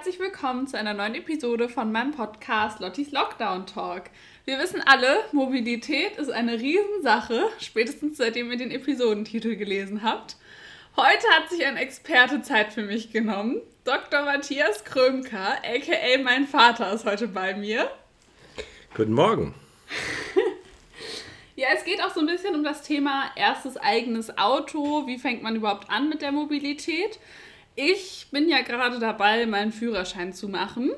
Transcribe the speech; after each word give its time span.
herzlich 0.00 0.18
willkommen 0.18 0.66
zu 0.66 0.78
einer 0.78 0.94
neuen 0.94 1.14
Episode 1.14 1.68
von 1.68 1.92
meinem 1.92 2.12
Podcast 2.12 2.80
Lottis 2.80 3.12
Lockdown 3.12 3.66
Talk. 3.66 4.04
Wir 4.46 4.58
wissen 4.58 4.80
alle, 4.86 5.18
Mobilität 5.32 6.16
ist 6.16 6.30
eine 6.30 6.58
Riesensache, 6.58 7.50
spätestens 7.58 8.16
seitdem 8.16 8.50
ihr 8.50 8.56
den 8.56 8.70
Episodentitel 8.70 9.56
gelesen 9.56 10.02
habt. 10.02 10.36
Heute 10.96 11.26
hat 11.36 11.50
sich 11.50 11.66
ein 11.66 11.76
Experte 11.76 12.40
Zeit 12.40 12.72
für 12.72 12.82
mich 12.82 13.12
genommen. 13.12 13.60
Dr. 13.84 14.22
Matthias 14.22 14.84
Krömker, 14.84 15.58
aka 15.62 16.22
mein 16.24 16.46
Vater, 16.46 16.94
ist 16.94 17.04
heute 17.04 17.28
bei 17.28 17.52
mir. 17.52 17.90
Guten 18.96 19.12
Morgen. 19.12 19.54
ja, 21.56 21.68
es 21.76 21.84
geht 21.84 22.02
auch 22.02 22.14
so 22.14 22.20
ein 22.20 22.26
bisschen 22.26 22.54
um 22.54 22.64
das 22.64 22.80
Thema 22.84 23.32
erstes 23.36 23.76
eigenes 23.76 24.38
Auto. 24.38 25.06
Wie 25.06 25.18
fängt 25.18 25.42
man 25.42 25.56
überhaupt 25.56 25.90
an 25.90 26.08
mit 26.08 26.22
der 26.22 26.32
Mobilität? 26.32 27.18
Ich 27.82 28.26
bin 28.30 28.50
ja 28.50 28.60
gerade 28.60 28.98
dabei, 28.98 29.46
meinen 29.46 29.72
Führerschein 29.72 30.34
zu 30.34 30.48
machen. 30.48 30.90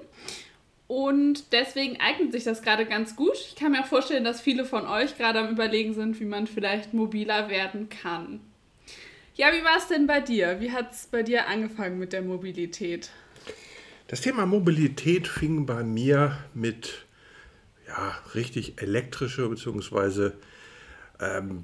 Und 0.88 1.52
deswegen 1.52 2.00
eignet 2.00 2.32
sich 2.32 2.42
das 2.42 2.60
gerade 2.60 2.86
ganz 2.86 3.14
gut. 3.14 3.36
Ich 3.36 3.54
kann 3.54 3.70
mir 3.70 3.82
auch 3.82 3.86
vorstellen, 3.86 4.24
dass 4.24 4.40
viele 4.40 4.64
von 4.64 4.86
euch 4.86 5.16
gerade 5.16 5.38
am 5.38 5.48
Überlegen 5.48 5.94
sind, 5.94 6.18
wie 6.18 6.24
man 6.24 6.48
vielleicht 6.48 6.92
mobiler 6.92 7.48
werden 7.48 7.88
kann. 7.88 8.40
Ja, 9.36 9.52
wie 9.52 9.64
war 9.64 9.78
es 9.78 9.86
denn 9.86 10.08
bei 10.08 10.20
dir? 10.20 10.60
Wie 10.60 10.72
hat 10.72 10.92
es 10.92 11.06
bei 11.06 11.22
dir 11.22 11.46
angefangen 11.46 12.00
mit 12.00 12.12
der 12.12 12.22
Mobilität? 12.22 13.10
Das 14.08 14.20
Thema 14.20 14.44
Mobilität 14.44 15.28
fing 15.28 15.66
bei 15.66 15.84
mir 15.84 16.36
mit 16.52 17.06
ja, 17.86 18.18
richtig 18.34 18.82
elektrische 18.82 19.48
bzw. 19.48 20.32
Ähm, 21.20 21.62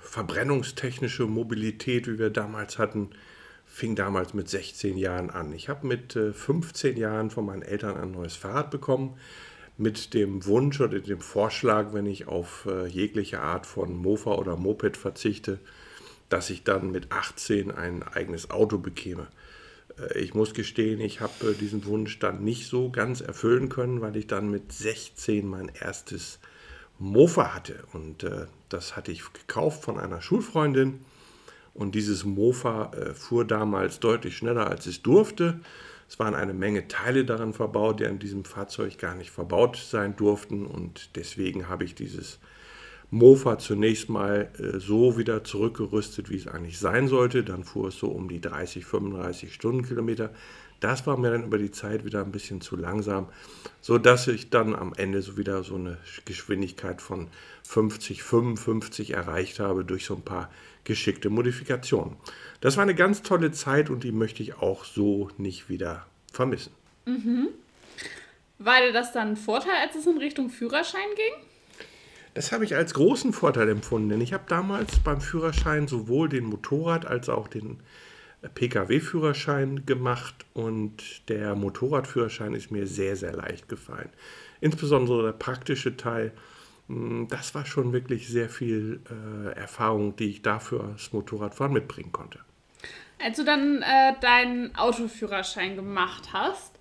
verbrennungstechnische 0.00 1.26
Mobilität, 1.26 2.06
wie 2.06 2.20
wir 2.20 2.30
damals 2.30 2.78
hatten, 2.78 3.10
fing 3.70 3.94
damals 3.94 4.34
mit 4.34 4.48
16 4.48 4.98
Jahren 4.98 5.30
an. 5.30 5.52
Ich 5.52 5.68
habe 5.68 5.86
mit 5.86 6.16
äh, 6.16 6.32
15 6.32 6.96
Jahren 6.96 7.30
von 7.30 7.46
meinen 7.46 7.62
Eltern 7.62 7.96
ein 7.96 8.10
neues 8.10 8.34
Fahrrad 8.34 8.70
bekommen, 8.70 9.16
mit 9.78 10.12
dem 10.12 10.44
Wunsch 10.44 10.80
oder 10.80 10.98
dem 10.98 11.20
Vorschlag, 11.20 11.94
wenn 11.94 12.04
ich 12.04 12.26
auf 12.26 12.66
äh, 12.66 12.86
jegliche 12.86 13.40
Art 13.40 13.64
von 13.64 13.96
Mofa 13.96 14.32
oder 14.32 14.56
Moped 14.56 14.96
verzichte, 14.96 15.60
dass 16.28 16.50
ich 16.50 16.64
dann 16.64 16.90
mit 16.90 17.12
18 17.12 17.70
ein 17.70 18.02
eigenes 18.02 18.50
Auto 18.50 18.76
bekäme. 18.76 19.28
Äh, 19.98 20.18
ich 20.18 20.34
muss 20.34 20.52
gestehen, 20.52 21.00
ich 21.00 21.20
habe 21.20 21.52
äh, 21.52 21.54
diesen 21.54 21.84
Wunsch 21.86 22.18
dann 22.18 22.42
nicht 22.42 22.66
so 22.66 22.90
ganz 22.90 23.20
erfüllen 23.20 23.68
können, 23.68 24.00
weil 24.00 24.16
ich 24.16 24.26
dann 24.26 24.50
mit 24.50 24.72
16 24.72 25.46
mein 25.46 25.70
erstes 25.80 26.40
Mofa 26.98 27.54
hatte. 27.54 27.84
Und 27.92 28.24
äh, 28.24 28.46
das 28.68 28.96
hatte 28.96 29.12
ich 29.12 29.22
gekauft 29.32 29.84
von 29.84 29.98
einer 29.98 30.20
Schulfreundin 30.20 31.04
und 31.74 31.94
dieses 31.94 32.24
Mofa 32.24 32.92
äh, 32.92 33.14
fuhr 33.14 33.44
damals 33.44 34.00
deutlich 34.00 34.36
schneller, 34.36 34.68
als 34.68 34.86
es 34.86 35.02
durfte. 35.02 35.60
Es 36.08 36.18
waren 36.18 36.34
eine 36.34 36.54
Menge 36.54 36.88
Teile 36.88 37.24
daran 37.24 37.52
verbaut, 37.52 38.00
die 38.00 38.06
an 38.06 38.18
diesem 38.18 38.44
Fahrzeug 38.44 38.98
gar 38.98 39.14
nicht 39.14 39.30
verbaut 39.30 39.76
sein 39.76 40.16
durften. 40.16 40.66
Und 40.66 41.16
deswegen 41.16 41.68
habe 41.68 41.84
ich 41.84 41.94
dieses 41.94 42.40
Mofa 43.10 43.58
zunächst 43.58 44.08
mal 44.08 44.50
äh, 44.58 44.80
so 44.80 45.18
wieder 45.18 45.44
zurückgerüstet, 45.44 46.28
wie 46.28 46.36
es 46.36 46.48
eigentlich 46.48 46.78
sein 46.78 47.06
sollte. 47.06 47.44
Dann 47.44 47.64
fuhr 47.64 47.88
es 47.88 47.96
so 47.96 48.08
um 48.08 48.28
die 48.28 48.40
30, 48.40 48.84
35 48.84 49.54
Stundenkilometer. 49.54 50.30
Das 50.80 51.06
war 51.06 51.16
mir 51.16 51.30
dann 51.30 51.44
über 51.44 51.58
die 51.58 51.70
Zeit 51.70 52.04
wieder 52.04 52.24
ein 52.24 52.32
bisschen 52.32 52.60
zu 52.60 52.74
langsam, 52.74 53.28
sodass 53.80 54.26
ich 54.28 54.48
dann 54.48 54.74
am 54.74 54.94
Ende 54.96 55.20
so 55.20 55.36
wieder 55.36 55.62
so 55.62 55.74
eine 55.74 55.98
Geschwindigkeit 56.24 57.02
von 57.02 57.28
50, 57.64 58.22
55 58.22 59.10
erreicht 59.12 59.60
habe 59.60 59.84
durch 59.84 60.06
so 60.06 60.14
ein 60.14 60.22
paar 60.22 60.50
geschickte 60.84 61.30
Modifikationen. 61.30 62.16
Das 62.60 62.76
war 62.76 62.82
eine 62.82 62.94
ganz 62.94 63.22
tolle 63.22 63.52
Zeit 63.52 63.90
und 63.90 64.04
die 64.04 64.12
möchte 64.12 64.42
ich 64.42 64.54
auch 64.54 64.84
so 64.84 65.30
nicht 65.38 65.68
wieder 65.68 66.06
vermissen. 66.32 66.72
Mhm. 67.06 67.48
War 68.58 68.80
dir 68.80 68.92
das 68.92 69.12
dann 69.12 69.28
ein 69.28 69.36
Vorteil, 69.36 69.76
als 69.82 69.96
es 69.96 70.06
in 70.06 70.18
Richtung 70.18 70.50
Führerschein 70.50 71.00
ging? 71.16 71.46
Das 72.34 72.52
habe 72.52 72.64
ich 72.64 72.76
als 72.76 72.94
großen 72.94 73.32
Vorteil 73.32 73.68
empfunden, 73.68 74.10
denn 74.10 74.20
ich 74.20 74.32
habe 74.32 74.44
damals 74.46 75.00
beim 75.00 75.20
Führerschein 75.20 75.88
sowohl 75.88 76.28
den 76.28 76.44
Motorrad- 76.44 77.06
als 77.06 77.28
auch 77.28 77.48
den 77.48 77.80
Pkw-Führerschein 78.54 79.84
gemacht 79.84 80.46
und 80.54 81.28
der 81.28 81.54
Motorradführerschein 81.54 82.54
ist 82.54 82.70
mir 82.70 82.86
sehr, 82.86 83.16
sehr 83.16 83.34
leicht 83.34 83.68
gefallen. 83.68 84.08
Insbesondere 84.60 85.24
der 85.24 85.32
praktische 85.32 85.96
Teil, 85.96 86.32
das 87.28 87.54
war 87.54 87.66
schon 87.66 87.92
wirklich 87.92 88.28
sehr 88.28 88.48
viel 88.48 89.00
äh, 89.10 89.58
Erfahrung, 89.58 90.16
die 90.16 90.30
ich 90.30 90.42
dafür 90.42 90.84
als 90.84 91.12
Motorradfahren 91.12 91.72
mitbringen 91.72 92.12
konnte. 92.12 92.40
Als 93.22 93.36
du 93.36 93.44
dann 93.44 93.82
äh, 93.82 94.14
deinen 94.20 94.74
Autoführerschein 94.76 95.76
gemacht 95.76 96.32
hast, 96.32 96.78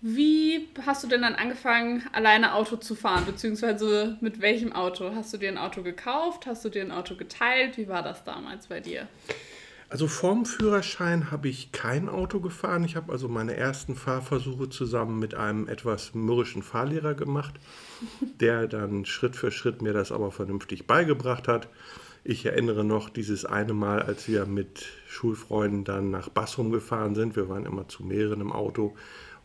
wie 0.00 0.68
hast 0.84 1.02
du 1.04 1.08
denn 1.08 1.22
dann 1.22 1.34
angefangen, 1.34 2.04
alleine 2.12 2.54
Auto 2.54 2.76
zu 2.76 2.94
fahren? 2.94 3.24
Beziehungsweise 3.24 4.16
mit 4.20 4.40
welchem 4.40 4.72
Auto? 4.72 5.12
Hast 5.14 5.32
du 5.32 5.38
dir 5.38 5.48
ein 5.48 5.58
Auto 5.58 5.82
gekauft? 5.82 6.46
Hast 6.46 6.64
du 6.64 6.68
dir 6.68 6.82
ein 6.82 6.92
Auto 6.92 7.16
geteilt? 7.16 7.76
Wie 7.76 7.88
war 7.88 8.02
das 8.02 8.22
damals 8.24 8.68
bei 8.68 8.80
dir? 8.80 9.08
Also 9.88 10.08
vorm 10.08 10.46
Führerschein 10.46 11.30
habe 11.30 11.48
ich 11.48 11.70
kein 11.70 12.08
Auto 12.08 12.40
gefahren. 12.40 12.82
Ich 12.82 12.96
habe 12.96 13.12
also 13.12 13.28
meine 13.28 13.56
ersten 13.56 13.94
Fahrversuche 13.94 14.68
zusammen 14.68 15.20
mit 15.20 15.34
einem 15.36 15.68
etwas 15.68 16.12
mürrischen 16.12 16.64
Fahrlehrer 16.64 17.14
gemacht, 17.14 17.54
der 18.40 18.66
dann 18.66 19.04
Schritt 19.04 19.36
für 19.36 19.52
Schritt 19.52 19.82
mir 19.82 19.92
das 19.92 20.10
aber 20.10 20.32
vernünftig 20.32 20.88
beigebracht 20.88 21.46
hat. 21.46 21.68
Ich 22.24 22.44
erinnere 22.44 22.82
noch 22.82 23.08
dieses 23.08 23.44
eine 23.44 23.74
Mal, 23.74 24.02
als 24.02 24.26
wir 24.26 24.46
mit 24.46 24.86
Schulfreunden 25.06 25.84
dann 25.84 26.10
nach 26.10 26.28
Bassum 26.28 26.72
gefahren 26.72 27.14
sind. 27.14 27.36
Wir 27.36 27.48
waren 27.48 27.64
immer 27.64 27.86
zu 27.86 28.02
mehreren 28.04 28.40
im 28.40 28.52
Auto. 28.52 28.96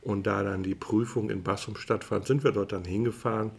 Und 0.02 0.26
da 0.26 0.42
dann 0.42 0.64
die 0.64 0.74
Prüfung 0.74 1.30
in 1.30 1.44
Bassum 1.44 1.76
stattfand, 1.76 2.26
sind 2.26 2.44
wir 2.44 2.52
dort 2.52 2.72
dann 2.72 2.84
hingefahren. 2.84 3.52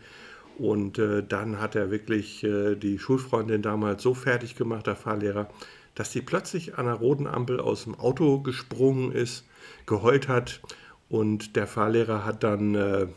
Und 0.58 0.98
äh, 0.98 1.22
dann 1.22 1.60
hat 1.60 1.76
er 1.76 1.92
wirklich 1.92 2.42
äh, 2.42 2.74
die 2.74 2.98
Schulfreundin 2.98 3.62
damals 3.62 4.02
so 4.02 4.12
fertig 4.12 4.56
gemacht, 4.56 4.88
der 4.88 4.96
Fahrlehrer, 4.96 5.48
dass 5.94 6.10
die 6.10 6.22
plötzlich 6.22 6.78
an 6.78 6.86
der 6.86 6.94
roten 6.94 7.26
Ampel 7.26 7.60
aus 7.60 7.84
dem 7.84 7.94
Auto 7.94 8.40
gesprungen 8.40 9.12
ist, 9.12 9.44
geheult 9.86 10.28
hat 10.28 10.60
und 11.08 11.56
der 11.56 11.66
Fahrlehrer 11.66 12.24
hat 12.24 12.42
dann 12.42 12.74
äh, 12.74 13.02
äh, 13.02 13.08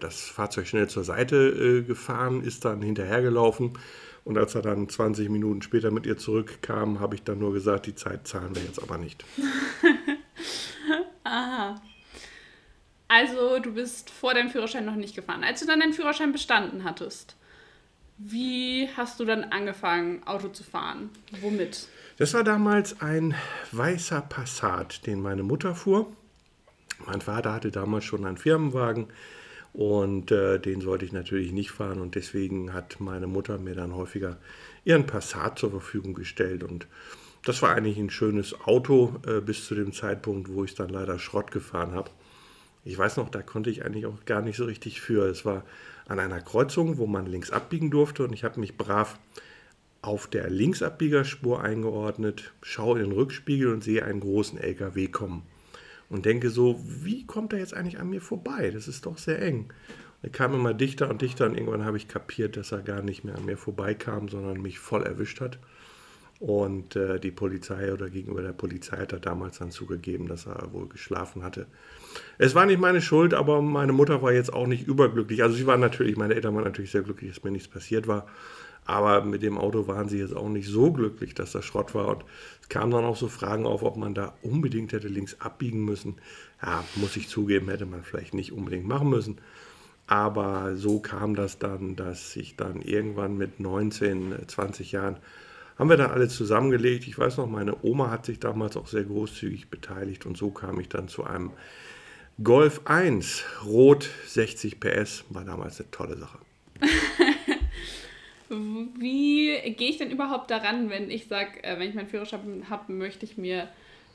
das 0.00 0.22
Fahrzeug 0.22 0.66
schnell 0.66 0.88
zur 0.88 1.04
Seite 1.04 1.36
äh, 1.36 1.82
gefahren, 1.82 2.42
ist 2.42 2.64
dann 2.64 2.82
hinterhergelaufen 2.82 3.78
und 4.24 4.36
als 4.36 4.54
er 4.54 4.62
dann 4.62 4.88
20 4.88 5.30
Minuten 5.30 5.62
später 5.62 5.90
mit 5.90 6.06
ihr 6.06 6.18
zurückkam, 6.18 7.00
habe 7.00 7.14
ich 7.14 7.22
dann 7.22 7.38
nur 7.38 7.52
gesagt, 7.52 7.86
die 7.86 7.94
Zeit 7.94 8.26
zahlen 8.26 8.54
wir 8.54 8.62
jetzt 8.62 8.82
aber 8.82 8.98
nicht. 8.98 9.24
Aha. 11.24 11.80
Also 13.08 13.58
du 13.58 13.72
bist 13.72 14.10
vor 14.10 14.34
deinem 14.34 14.50
Führerschein 14.50 14.84
noch 14.84 14.96
nicht 14.96 15.14
gefahren. 15.14 15.44
Als 15.44 15.60
du 15.60 15.66
dann 15.66 15.80
deinen 15.80 15.94
Führerschein 15.94 16.32
bestanden 16.32 16.84
hattest, 16.84 17.36
wie 18.18 18.88
hast 18.96 19.18
du 19.18 19.24
dann 19.24 19.44
angefangen, 19.44 20.22
Auto 20.26 20.48
zu 20.48 20.64
fahren? 20.64 21.10
Womit? 21.40 21.88
Das 22.18 22.34
war 22.34 22.42
damals 22.42 23.00
ein 23.00 23.36
weißer 23.70 24.22
Passat, 24.22 25.06
den 25.06 25.22
meine 25.22 25.44
Mutter 25.44 25.76
fuhr. 25.76 26.12
Mein 27.06 27.20
Vater 27.20 27.52
hatte 27.52 27.70
damals 27.70 28.06
schon 28.06 28.26
einen 28.26 28.36
Firmenwagen 28.36 29.06
und 29.72 30.32
äh, 30.32 30.58
den 30.58 30.80
sollte 30.80 31.04
ich 31.04 31.12
natürlich 31.12 31.52
nicht 31.52 31.70
fahren 31.70 32.00
und 32.00 32.16
deswegen 32.16 32.72
hat 32.72 32.98
meine 32.98 33.28
Mutter 33.28 33.58
mir 33.58 33.76
dann 33.76 33.94
häufiger 33.94 34.36
ihren 34.84 35.06
Passat 35.06 35.60
zur 35.60 35.70
Verfügung 35.70 36.12
gestellt 36.14 36.64
und 36.64 36.88
das 37.44 37.62
war 37.62 37.76
eigentlich 37.76 37.98
ein 37.98 38.10
schönes 38.10 38.62
Auto 38.62 39.14
äh, 39.24 39.40
bis 39.40 39.66
zu 39.66 39.76
dem 39.76 39.92
Zeitpunkt, 39.92 40.48
wo 40.52 40.64
ich 40.64 40.74
dann 40.74 40.88
leider 40.88 41.20
Schrott 41.20 41.52
gefahren 41.52 41.92
habe. 41.92 42.10
Ich 42.84 42.98
weiß 42.98 43.16
noch, 43.18 43.30
da 43.30 43.42
konnte 43.42 43.70
ich 43.70 43.84
eigentlich 43.84 44.06
auch 44.06 44.24
gar 44.24 44.42
nicht 44.42 44.56
so 44.56 44.64
richtig 44.64 45.00
für. 45.00 45.26
Es 45.28 45.44
war 45.44 45.64
an 46.08 46.18
einer 46.18 46.40
Kreuzung, 46.40 46.98
wo 46.98 47.06
man 47.06 47.26
links 47.26 47.52
abbiegen 47.52 47.92
durfte 47.92 48.24
und 48.24 48.32
ich 48.32 48.42
habe 48.42 48.58
mich 48.58 48.76
brav 48.76 49.20
auf 50.02 50.26
der 50.26 50.48
Linksabbiegerspur 50.50 51.62
eingeordnet, 51.62 52.52
schaue 52.62 52.98
in 52.98 53.06
den 53.06 53.12
Rückspiegel 53.12 53.72
und 53.72 53.82
sehe 53.82 54.04
einen 54.04 54.20
großen 54.20 54.58
LKW 54.58 55.08
kommen. 55.08 55.42
Und 56.08 56.24
denke 56.24 56.50
so, 56.50 56.80
wie 56.84 57.26
kommt 57.26 57.52
er 57.52 57.58
jetzt 57.58 57.74
eigentlich 57.74 57.98
an 57.98 58.08
mir 58.08 58.20
vorbei? 58.20 58.70
Das 58.70 58.88
ist 58.88 59.04
doch 59.04 59.18
sehr 59.18 59.42
eng. 59.42 59.72
Er 60.22 60.30
kam 60.30 60.54
immer 60.54 60.74
dichter 60.74 61.10
und 61.10 61.22
dichter 61.22 61.46
und 61.46 61.54
irgendwann 61.54 61.84
habe 61.84 61.96
ich 61.96 62.08
kapiert, 62.08 62.56
dass 62.56 62.72
er 62.72 62.80
gar 62.80 63.02
nicht 63.02 63.24
mehr 63.24 63.36
an 63.36 63.44
mir 63.44 63.56
vorbeikam, 63.56 64.28
sondern 64.28 64.60
mich 64.60 64.78
voll 64.78 65.02
erwischt 65.02 65.40
hat. 65.40 65.58
Und 66.40 66.94
äh, 66.94 67.18
die 67.18 67.32
Polizei 67.32 67.92
oder 67.92 68.08
gegenüber 68.08 68.42
der 68.42 68.52
Polizei 68.52 68.96
hat 68.96 69.12
er 69.12 69.18
damals 69.18 69.58
dann 69.58 69.72
zugegeben, 69.72 70.28
dass 70.28 70.46
er 70.46 70.72
wohl 70.72 70.88
geschlafen 70.88 71.42
hatte. 71.42 71.66
Es 72.38 72.54
war 72.54 72.64
nicht 72.64 72.80
meine 72.80 73.00
Schuld, 73.00 73.34
aber 73.34 73.60
meine 73.60 73.92
Mutter 73.92 74.22
war 74.22 74.32
jetzt 74.32 74.52
auch 74.52 74.68
nicht 74.68 74.86
überglücklich. 74.86 75.42
Also 75.42 75.56
sie 75.56 75.66
war 75.66 75.76
natürlich, 75.76 76.16
meine 76.16 76.34
Eltern 76.34 76.54
waren 76.54 76.64
natürlich 76.64 76.92
sehr 76.92 77.02
glücklich, 77.02 77.34
dass 77.34 77.42
mir 77.42 77.50
nichts 77.50 77.68
passiert 77.68 78.06
war. 78.06 78.26
Aber 78.88 79.22
mit 79.22 79.42
dem 79.42 79.58
Auto 79.58 79.86
waren 79.86 80.08
sie 80.08 80.18
jetzt 80.18 80.34
auch 80.34 80.48
nicht 80.48 80.66
so 80.66 80.90
glücklich, 80.90 81.34
dass 81.34 81.52
das 81.52 81.66
Schrott 81.66 81.94
war. 81.94 82.08
Und 82.08 82.24
es 82.62 82.70
kamen 82.70 82.90
dann 82.90 83.04
auch 83.04 83.16
so 83.16 83.28
Fragen 83.28 83.66
auf, 83.66 83.82
ob 83.82 83.98
man 83.98 84.14
da 84.14 84.32
unbedingt 84.40 84.92
hätte 84.92 85.08
links 85.08 85.36
abbiegen 85.40 85.84
müssen. 85.84 86.16
Ja, 86.62 86.82
muss 86.94 87.14
ich 87.18 87.28
zugeben, 87.28 87.68
hätte 87.68 87.84
man 87.84 88.02
vielleicht 88.02 88.32
nicht 88.32 88.50
unbedingt 88.50 88.86
machen 88.86 89.10
müssen. 89.10 89.42
Aber 90.06 90.74
so 90.74 91.00
kam 91.00 91.34
das 91.34 91.58
dann, 91.58 91.96
dass 91.96 92.34
ich 92.34 92.56
dann 92.56 92.80
irgendwann 92.80 93.36
mit 93.36 93.60
19, 93.60 94.34
20 94.46 94.90
Jahren 94.92 95.18
Haben 95.78 95.90
wir 95.90 95.98
dann 95.98 96.10
alle 96.10 96.28
zusammengelegt. 96.28 97.06
Ich 97.06 97.18
weiß 97.18 97.36
noch, 97.36 97.46
meine 97.46 97.76
Oma 97.84 98.10
hat 98.10 98.24
sich 98.24 98.40
damals 98.40 98.78
auch 98.78 98.86
sehr 98.86 99.04
großzügig 99.04 99.68
beteiligt 99.68 100.24
und 100.24 100.38
so 100.38 100.50
kam 100.50 100.80
ich 100.80 100.88
dann 100.88 101.08
zu 101.08 101.24
einem 101.24 101.50
Golf 102.42 102.80
1, 102.86 103.44
Rot 103.66 104.08
60 104.28 104.80
PS, 104.80 105.24
war 105.28 105.44
damals 105.44 105.78
eine 105.78 105.90
tolle 105.90 106.16
Sache. 106.16 106.38
Wie 108.50 109.58
gehe 109.76 109.90
ich 109.90 109.98
denn 109.98 110.10
überhaupt 110.10 110.50
daran, 110.50 110.90
wenn 110.90 111.10
ich 111.10 111.26
sage, 111.26 111.62
äh, 111.62 111.78
wenn 111.78 111.88
ich 111.88 111.94
meinen 111.94 112.08
Führerschein 112.08 112.70
habe, 112.70 112.92
möchte 112.92 113.24
ich 113.26 113.36
mir 113.36 113.68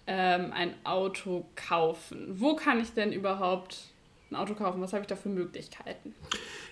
ähm, 0.08 0.52
ein 0.54 0.74
Auto 0.84 1.46
kaufen? 1.56 2.28
Wo 2.40 2.56
kann 2.56 2.80
ich 2.82 2.94
denn 2.94 3.14
überhaupt 3.14 3.90
ein 4.32 4.36
Auto 4.36 4.56
kaufen? 4.56 4.82
Was 4.82 4.94
habe 4.94 5.02
ich 5.02 5.08
da 5.08 5.16
für 5.16 5.30
Möglichkeiten? 5.30 6.16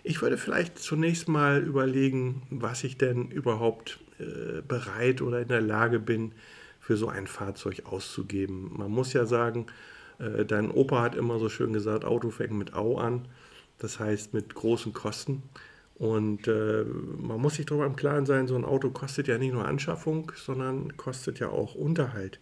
Ich 0.03 0.21
würde 0.21 0.37
vielleicht 0.37 0.79
zunächst 0.79 1.27
mal 1.27 1.61
überlegen, 1.61 2.41
was 2.49 2.83
ich 2.83 2.97
denn 2.97 3.29
überhaupt 3.29 3.99
äh, 4.19 4.61
bereit 4.61 5.21
oder 5.21 5.41
in 5.41 5.47
der 5.47 5.61
Lage 5.61 5.99
bin, 5.99 6.33
für 6.79 6.97
so 6.97 7.07
ein 7.07 7.27
Fahrzeug 7.27 7.83
auszugeben. 7.85 8.71
Man 8.75 8.89
muss 8.89 9.13
ja 9.13 9.25
sagen, 9.25 9.67
äh, 10.17 10.45
dein 10.45 10.71
Opa 10.71 11.01
hat 11.01 11.15
immer 11.15 11.37
so 11.37 11.47
schön 11.47 11.73
gesagt, 11.73 12.05
Auto 12.05 12.31
fängt 12.31 12.53
mit 12.53 12.73
Au 12.73 12.97
an, 12.97 13.27
das 13.77 13.99
heißt 13.99 14.33
mit 14.33 14.55
großen 14.55 14.91
Kosten. 14.93 15.43
Und 16.01 16.47
äh, 16.47 16.83
man 16.83 17.39
muss 17.39 17.57
sich 17.57 17.67
darüber 17.67 17.85
im 17.85 17.95
Klaren 17.95 18.25
sein, 18.25 18.47
so 18.47 18.55
ein 18.55 18.65
Auto 18.65 18.89
kostet 18.89 19.27
ja 19.27 19.37
nicht 19.37 19.53
nur 19.53 19.67
Anschaffung, 19.67 20.31
sondern 20.35 20.97
kostet 20.97 21.37
ja 21.37 21.49
auch 21.49 21.75
Unterhalt. 21.75 22.39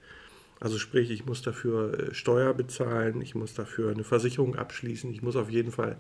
Also 0.62 0.78
sprich, 0.78 1.12
ich 1.12 1.26
muss 1.26 1.42
dafür 1.42 2.00
äh, 2.00 2.14
Steuer 2.14 2.54
bezahlen, 2.54 3.22
ich 3.22 3.36
muss 3.36 3.56
dafür 3.56 3.92
eine 3.92 4.06
Versicherung 4.06 4.56
abschließen, 4.56 5.12
ich 5.12 5.22
muss 5.22 5.36
auf 5.36 5.50
jeden 5.50 5.74
Fall 5.74 5.98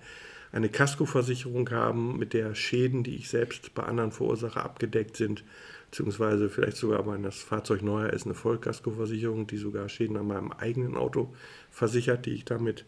eine 0.54 0.70
Kaskoversicherung 0.70 1.70
haben, 1.72 2.18
mit 2.18 2.32
der 2.32 2.56
Schäden, 2.56 3.04
die 3.04 3.18
ich 3.18 3.28
selbst 3.28 3.74
bei 3.76 3.84
anderen 3.84 4.14
verursache, 4.14 4.64
abgedeckt 4.64 5.18
sind, 5.18 5.44
beziehungsweise 5.92 6.48
vielleicht 6.48 6.78
sogar, 6.78 7.06
wenn 7.12 7.24
das 7.24 7.40
Fahrzeug 7.40 7.82
neuer 7.82 8.14
ist, 8.14 8.24
eine 8.24 8.36
Vollkaskoversicherung, 8.36 9.48
die 9.48 9.58
sogar 9.58 9.90
Schäden 9.90 10.16
an 10.16 10.28
meinem 10.28 10.54
eigenen 10.54 10.96
Auto 10.96 11.34
versichert, 11.72 12.26
die 12.26 12.36
ich 12.36 12.46
damit 12.46 12.86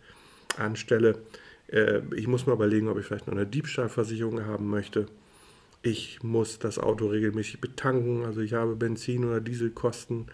anstelle. 0.57 1.19
Äh, 1.71 2.01
ich 2.15 2.27
muss 2.27 2.45
mal 2.45 2.53
überlegen, 2.53 2.89
ob 2.89 2.99
ich 2.99 3.05
vielleicht 3.05 3.27
noch 3.27 3.33
eine 3.33 3.47
Diebstahlversicherung 3.47 4.45
haben 4.45 4.69
möchte. 4.69 5.07
Ich 5.81 6.21
muss 6.21 6.59
das 6.59 6.77
Auto 6.77 7.07
regelmäßig 7.07 7.59
betanken, 7.59 8.23
also 8.23 8.41
ich 8.41 8.53
habe 8.53 8.75
Benzin- 8.75 9.25
oder 9.25 9.41
Dieselkosten. 9.41 10.27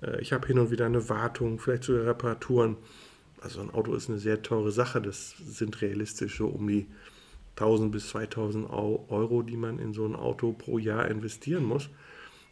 Äh, 0.00 0.20
ich 0.20 0.32
habe 0.32 0.46
hin 0.46 0.58
und 0.58 0.70
wieder 0.70 0.86
eine 0.86 1.08
Wartung, 1.08 1.58
vielleicht 1.58 1.84
sogar 1.84 2.06
Reparaturen. 2.06 2.76
Also 3.40 3.60
ein 3.60 3.70
Auto 3.70 3.94
ist 3.94 4.08
eine 4.08 4.18
sehr 4.18 4.42
teure 4.42 4.72
Sache. 4.72 5.02
Das 5.02 5.34
sind 5.46 5.82
realistisch 5.82 6.38
so 6.38 6.46
um 6.46 6.66
die 6.66 6.86
1000 7.56 7.92
bis 7.92 8.08
2000 8.08 8.70
Euro, 8.70 9.42
die 9.42 9.56
man 9.56 9.78
in 9.78 9.92
so 9.92 10.06
ein 10.06 10.16
Auto 10.16 10.52
pro 10.52 10.78
Jahr 10.78 11.08
investieren 11.08 11.64
muss. 11.64 11.90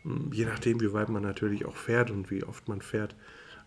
Hm, 0.03 0.31
je 0.33 0.45
nachdem, 0.45 0.81
wie 0.81 0.93
weit 0.93 1.09
man 1.09 1.23
natürlich 1.23 1.65
auch 1.65 1.77
fährt 1.77 2.11
und 2.11 2.31
wie 2.31 2.45
oft 2.45 2.69
man 2.69 2.81
fährt. 2.81 3.15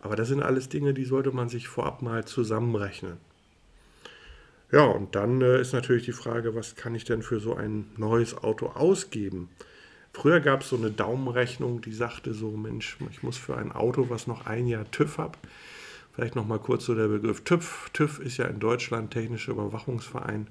Aber 0.00 0.16
das 0.16 0.28
sind 0.28 0.42
alles 0.42 0.68
Dinge, 0.68 0.94
die 0.94 1.04
sollte 1.04 1.32
man 1.32 1.48
sich 1.48 1.68
vorab 1.68 2.02
mal 2.02 2.24
zusammenrechnen. 2.24 3.16
Ja, 4.72 4.84
und 4.84 5.14
dann 5.14 5.40
äh, 5.42 5.60
ist 5.60 5.72
natürlich 5.72 6.04
die 6.04 6.12
Frage, 6.12 6.54
was 6.54 6.74
kann 6.74 6.94
ich 6.94 7.04
denn 7.04 7.22
für 7.22 7.38
so 7.38 7.54
ein 7.54 7.90
neues 7.96 8.36
Auto 8.36 8.66
ausgeben? 8.66 9.48
Früher 10.12 10.40
gab 10.40 10.62
es 10.62 10.70
so 10.70 10.76
eine 10.76 10.90
Daumenrechnung, 10.90 11.82
die 11.82 11.92
sagte 11.92 12.32
so, 12.34 12.50
Mensch, 12.50 12.96
ich 13.10 13.22
muss 13.22 13.36
für 13.36 13.56
ein 13.56 13.70
Auto, 13.70 14.08
was 14.08 14.26
noch 14.26 14.46
ein 14.46 14.66
Jahr 14.66 14.90
TÜV 14.90 15.18
hat, 15.18 15.38
vielleicht 16.14 16.34
noch 16.34 16.46
mal 16.46 16.58
kurz 16.58 16.86
so 16.86 16.94
der 16.94 17.08
Begriff 17.08 17.42
TÜV. 17.44 17.90
TÜV 17.92 18.18
ist 18.20 18.38
ja 18.38 18.46
in 18.46 18.58
Deutschland 18.58 19.12
Technischer 19.12 19.52
Überwachungsverein. 19.52 20.48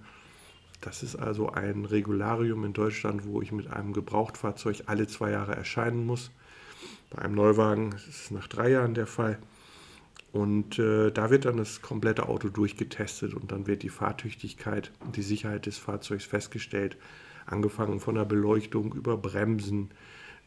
Das 0.82 1.04
ist 1.04 1.16
also 1.16 1.50
ein 1.50 1.86
Regularium 1.86 2.64
in 2.64 2.74
Deutschland, 2.74 3.26
wo 3.26 3.42
ich 3.42 3.52
mit 3.52 3.72
einem 3.72 3.92
Gebrauchtfahrzeug 3.92 4.84
alle 4.86 5.08
zwei 5.08 5.32
Jahre 5.32 5.56
erscheinen 5.56 6.06
muss. 6.06 6.32
Bei 7.10 7.24
einem 7.24 7.36
Neuwagen 7.36 7.94
ist 7.94 8.08
es 8.08 8.32
nach 8.32 8.48
drei 8.48 8.70
Jahren 8.70 8.94
der 8.94 9.08
Fall. 9.08 9.40
Und 10.36 10.80
äh, 10.80 11.12
da 11.12 11.30
wird 11.30 11.46
dann 11.46 11.56
das 11.56 11.82
komplette 11.82 12.28
Auto 12.28 12.50
durchgetestet 12.50 13.34
und 13.34 13.54
dann 13.54 13.68
wird 13.68 13.84
die 13.84 13.90
Fahrtüchtigkeit 13.90 14.92
und 15.00 15.16
die 15.16 15.22
Sicherheit 15.22 15.66
des 15.66 15.78
Fahrzeugs 15.78 16.26
festgestellt. 16.26 16.98
Angefangen 17.46 18.02
von 18.02 18.16
der 18.16 18.26
Beleuchtung 18.26 18.94
über 18.94 19.16
Bremsen, 19.16 19.92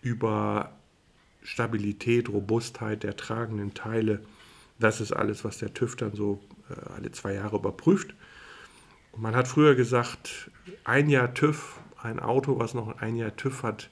über 0.03 0.77
Stabilität, 1.41 2.29
Robustheit 2.29 3.03
der 3.03 3.17
tragenden 3.17 3.73
Teile. 3.73 4.21
Das 4.79 5.01
ist 5.01 5.13
alles, 5.13 5.43
was 5.47 5.57
der 5.57 5.73
TÜV 5.73 5.97
dann 5.97 6.13
so 6.13 6.39
äh, 6.69 6.93
alle 6.95 7.11
zwei 7.11 7.33
Jahre 7.33 7.57
überprüft. 7.57 8.15
Und 9.13 9.23
man 9.23 9.35
hat 9.35 9.49
früher 9.49 9.75
gesagt, 9.75 10.51
ein 10.85 11.09
Jahr 11.09 11.33
TÜV, 11.33 11.81
ein 12.03 12.21
Auto, 12.21 12.59
was 12.59 12.75
noch 12.75 12.99
ein 12.99 13.17
Jahr 13.17 13.35
TÜV 13.37 13.63
hat, 13.63 13.89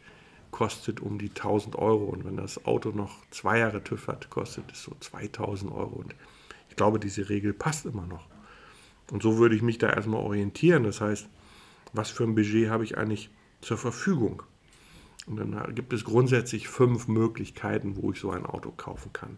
kostet 0.56 1.00
um 1.00 1.18
die 1.18 1.28
1000 1.28 1.76
Euro. 1.76 2.04
Und 2.04 2.24
wenn 2.24 2.38
das 2.38 2.64
Auto 2.64 2.88
noch 2.88 3.18
zwei 3.30 3.58
Jahre 3.58 3.84
TÜV 3.84 4.08
hat, 4.08 4.30
kostet 4.30 4.72
es 4.72 4.82
so 4.82 4.96
2000 4.98 5.70
Euro. 5.70 5.96
Und 5.96 6.14
ich 6.70 6.76
glaube, 6.76 6.98
diese 6.98 7.28
Regel 7.28 7.52
passt 7.52 7.84
immer 7.84 8.06
noch. 8.06 8.26
Und 9.10 9.22
so 9.22 9.36
würde 9.36 9.54
ich 9.54 9.60
mich 9.60 9.76
da 9.76 9.90
erstmal 9.90 10.22
orientieren. 10.22 10.84
Das 10.84 11.02
heißt, 11.02 11.28
was 11.92 12.08
für 12.08 12.24
ein 12.24 12.34
Budget 12.34 12.70
habe 12.70 12.84
ich 12.84 12.96
eigentlich 12.96 13.28
zur 13.60 13.76
Verfügung? 13.76 14.44
Und 15.26 15.36
dann 15.36 15.74
gibt 15.74 15.92
es 15.92 16.04
grundsätzlich 16.04 16.68
fünf 16.68 17.06
Möglichkeiten, 17.06 17.96
wo 17.96 18.12
ich 18.12 18.18
so 18.18 18.30
ein 18.30 18.46
Auto 18.46 18.70
kaufen 18.70 19.12
kann. 19.12 19.36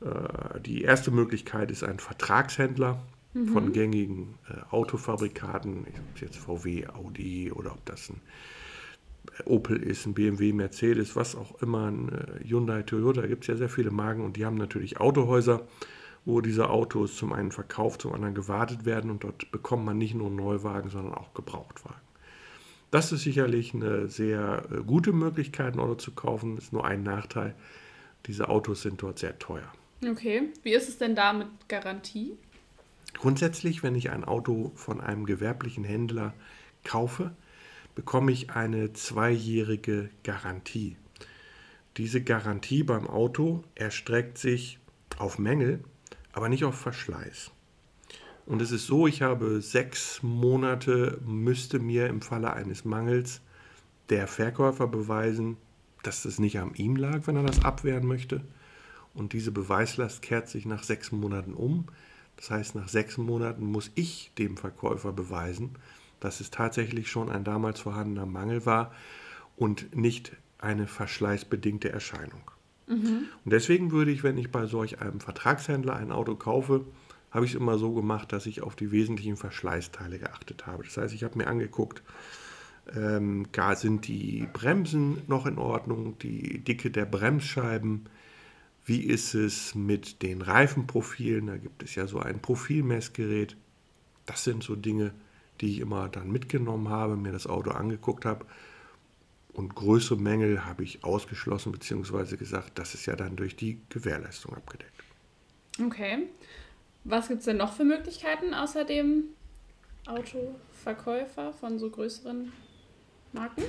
Äh, 0.00 0.60
die 0.60 0.82
erste 0.82 1.10
Möglichkeit 1.10 1.72
ist 1.72 1.82
ein 1.82 1.98
Vertragshändler 1.98 3.02
mhm. 3.34 3.48
von 3.48 3.72
gängigen 3.72 4.38
äh, 4.48 4.60
Autofabrikaten, 4.70 5.88
ob 5.88 6.14
es 6.14 6.20
jetzt 6.20 6.36
VW, 6.36 6.86
Audi 6.86 7.50
oder 7.50 7.72
ob 7.72 7.84
das 7.84 8.10
ein 8.10 8.20
Opel 9.44 9.82
ist, 9.82 10.06
ein 10.06 10.14
BMW, 10.14 10.52
Mercedes, 10.52 11.16
was 11.16 11.34
auch 11.34 11.60
immer, 11.62 11.90
ein 11.90 12.08
äh, 12.08 12.48
Hyundai, 12.48 12.82
Toyota, 12.82 13.22
da 13.22 13.26
gibt 13.26 13.44
es 13.44 13.48
ja 13.48 13.56
sehr 13.56 13.68
viele 13.68 13.90
Marken 13.90 14.24
und 14.24 14.36
die 14.36 14.44
haben 14.44 14.56
natürlich 14.56 15.00
Autohäuser, 15.00 15.66
wo 16.24 16.40
diese 16.40 16.68
Autos 16.68 17.16
zum 17.16 17.32
einen 17.32 17.52
verkauft, 17.52 18.02
zum 18.02 18.12
anderen 18.12 18.34
gewartet 18.34 18.84
werden 18.84 19.10
und 19.10 19.24
dort 19.24 19.50
bekommt 19.50 19.84
man 19.84 19.98
nicht 19.98 20.14
nur 20.14 20.30
Neuwagen, 20.30 20.90
sondern 20.90 21.14
auch 21.14 21.32
Gebrauchtwagen. 21.34 22.00
Das 22.90 23.12
ist 23.12 23.22
sicherlich 23.22 23.72
eine 23.74 24.08
sehr 24.08 24.64
äh, 24.70 24.82
gute 24.82 25.12
Möglichkeit, 25.12 25.74
ein 25.74 25.80
Auto 25.80 25.94
zu 25.94 26.12
kaufen, 26.12 26.58
ist 26.58 26.72
nur 26.72 26.84
ein 26.84 27.02
Nachteil. 27.02 27.54
Diese 28.26 28.48
Autos 28.48 28.82
sind 28.82 29.00
dort 29.02 29.18
sehr 29.18 29.38
teuer. 29.38 29.72
Okay, 30.06 30.48
wie 30.62 30.72
ist 30.72 30.88
es 30.88 30.98
denn 30.98 31.14
da 31.14 31.32
mit 31.32 31.46
Garantie? 31.68 32.36
Grundsätzlich, 33.14 33.82
wenn 33.82 33.94
ich 33.94 34.10
ein 34.10 34.24
Auto 34.24 34.72
von 34.74 35.00
einem 35.00 35.26
gewerblichen 35.26 35.84
Händler 35.84 36.32
kaufe, 36.84 37.32
bekomme 37.94 38.32
ich 38.32 38.50
eine 38.50 38.92
zweijährige 38.92 40.10
Garantie. 40.22 40.96
Diese 41.96 42.22
Garantie 42.22 42.82
beim 42.82 43.06
Auto 43.06 43.64
erstreckt 43.74 44.38
sich 44.38 44.78
auf 45.18 45.38
Mängel, 45.38 45.82
aber 46.32 46.48
nicht 46.48 46.64
auf 46.64 46.76
Verschleiß. 46.76 47.50
Und 48.46 48.62
es 48.62 48.72
ist 48.72 48.86
so, 48.86 49.06
ich 49.06 49.22
habe 49.22 49.60
sechs 49.60 50.22
Monate, 50.22 51.20
müsste 51.24 51.78
mir 51.78 52.06
im 52.06 52.20
Falle 52.20 52.52
eines 52.52 52.84
Mangels 52.84 53.40
der 54.08 54.26
Verkäufer 54.26 54.86
beweisen, 54.86 55.56
dass 56.02 56.24
es 56.24 56.38
nicht 56.38 56.58
an 56.58 56.74
ihm 56.74 56.96
lag, 56.96 57.26
wenn 57.26 57.36
er 57.36 57.42
das 57.42 57.64
abwehren 57.64 58.06
möchte. 58.06 58.40
Und 59.14 59.32
diese 59.32 59.52
Beweislast 59.52 60.22
kehrt 60.22 60.48
sich 60.48 60.66
nach 60.66 60.82
sechs 60.82 61.12
Monaten 61.12 61.54
um. 61.54 61.86
Das 62.36 62.50
heißt, 62.50 62.74
nach 62.74 62.88
sechs 62.88 63.18
Monaten 63.18 63.64
muss 63.64 63.90
ich 63.94 64.32
dem 64.38 64.56
Verkäufer 64.56 65.12
beweisen, 65.12 65.76
dass 66.20 66.40
es 66.40 66.50
tatsächlich 66.50 67.10
schon 67.10 67.30
ein 67.30 67.44
damals 67.44 67.80
vorhandener 67.80 68.26
Mangel 68.26 68.66
war 68.66 68.92
und 69.56 69.96
nicht 69.96 70.32
eine 70.58 70.86
verschleißbedingte 70.86 71.90
Erscheinung. 71.90 72.50
Mhm. 72.86 73.24
Und 73.44 73.52
deswegen 73.52 73.92
würde 73.92 74.10
ich, 74.10 74.22
wenn 74.22 74.38
ich 74.38 74.50
bei 74.50 74.66
solch 74.66 75.00
einem 75.00 75.20
Vertragshändler 75.20 75.96
ein 75.96 76.12
Auto 76.12 76.36
kaufe, 76.36 76.84
habe 77.30 77.44
ich 77.44 77.52
es 77.52 77.60
immer 77.60 77.78
so 77.78 77.92
gemacht, 77.92 78.32
dass 78.32 78.46
ich 78.46 78.62
auf 78.62 78.74
die 78.74 78.90
wesentlichen 78.90 79.36
Verschleißteile 79.36 80.18
geachtet 80.18 80.66
habe. 80.66 80.84
Das 80.84 80.96
heißt, 80.96 81.14
ich 81.14 81.22
habe 81.22 81.38
mir 81.38 81.46
angeguckt, 81.46 82.02
ähm, 82.94 83.46
gar 83.52 83.76
sind 83.76 84.08
die 84.08 84.48
Bremsen 84.52 85.22
noch 85.28 85.46
in 85.46 85.58
Ordnung, 85.58 86.18
die 86.18 86.58
Dicke 86.58 86.90
der 86.90 87.04
Bremsscheiben, 87.04 88.06
wie 88.84 89.02
ist 89.02 89.34
es 89.34 89.74
mit 89.74 90.22
den 90.22 90.42
Reifenprofilen, 90.42 91.46
da 91.46 91.56
gibt 91.56 91.82
es 91.82 91.94
ja 91.94 92.06
so 92.06 92.18
ein 92.18 92.40
Profilmessgerät. 92.40 93.56
Das 94.26 94.42
sind 94.42 94.64
so 94.64 94.74
Dinge, 94.74 95.12
die 95.60 95.72
ich 95.72 95.80
immer 95.80 96.08
dann 96.08 96.30
mitgenommen 96.30 96.88
habe, 96.88 97.16
mir 97.16 97.32
das 97.32 97.46
Auto 97.46 97.70
angeguckt 97.70 98.24
habe. 98.24 98.46
Und 99.52 99.74
größere 99.74 100.18
Mängel 100.18 100.64
habe 100.64 100.84
ich 100.84 101.04
ausgeschlossen, 101.04 101.72
beziehungsweise 101.72 102.36
gesagt, 102.36 102.78
das 102.78 102.94
ist 102.94 103.06
ja 103.06 103.16
dann 103.16 103.36
durch 103.36 103.56
die 103.56 103.80
Gewährleistung 103.88 104.54
abgedeckt. 104.54 104.92
Okay. 105.84 106.28
Was 107.04 107.28
gibt 107.28 107.40
es 107.40 107.46
denn 107.46 107.56
noch 107.56 107.72
für 107.72 107.84
Möglichkeiten 107.84 108.54
außer 108.54 108.84
dem 108.84 109.24
Autoverkäufer 110.06 111.52
von 111.52 111.78
so 111.78 111.90
größeren 111.90 112.52
Marken? 113.32 113.62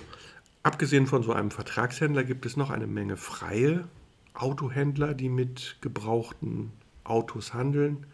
Abgesehen 0.64 1.08
von 1.08 1.24
so 1.24 1.34
einem 1.34 1.50
Vertragshändler 1.50 2.24
gibt 2.24 2.46
es 2.46 2.58
noch 2.58 2.70
eine 2.70 2.88
Menge 2.88 3.18
freie 3.18 3.88
Autohändler, 4.34 5.14
die 5.14 5.30
mit 5.30 5.78
gebrauchten 5.82 6.72
Autos 7.04 7.54
handeln. 7.54 8.06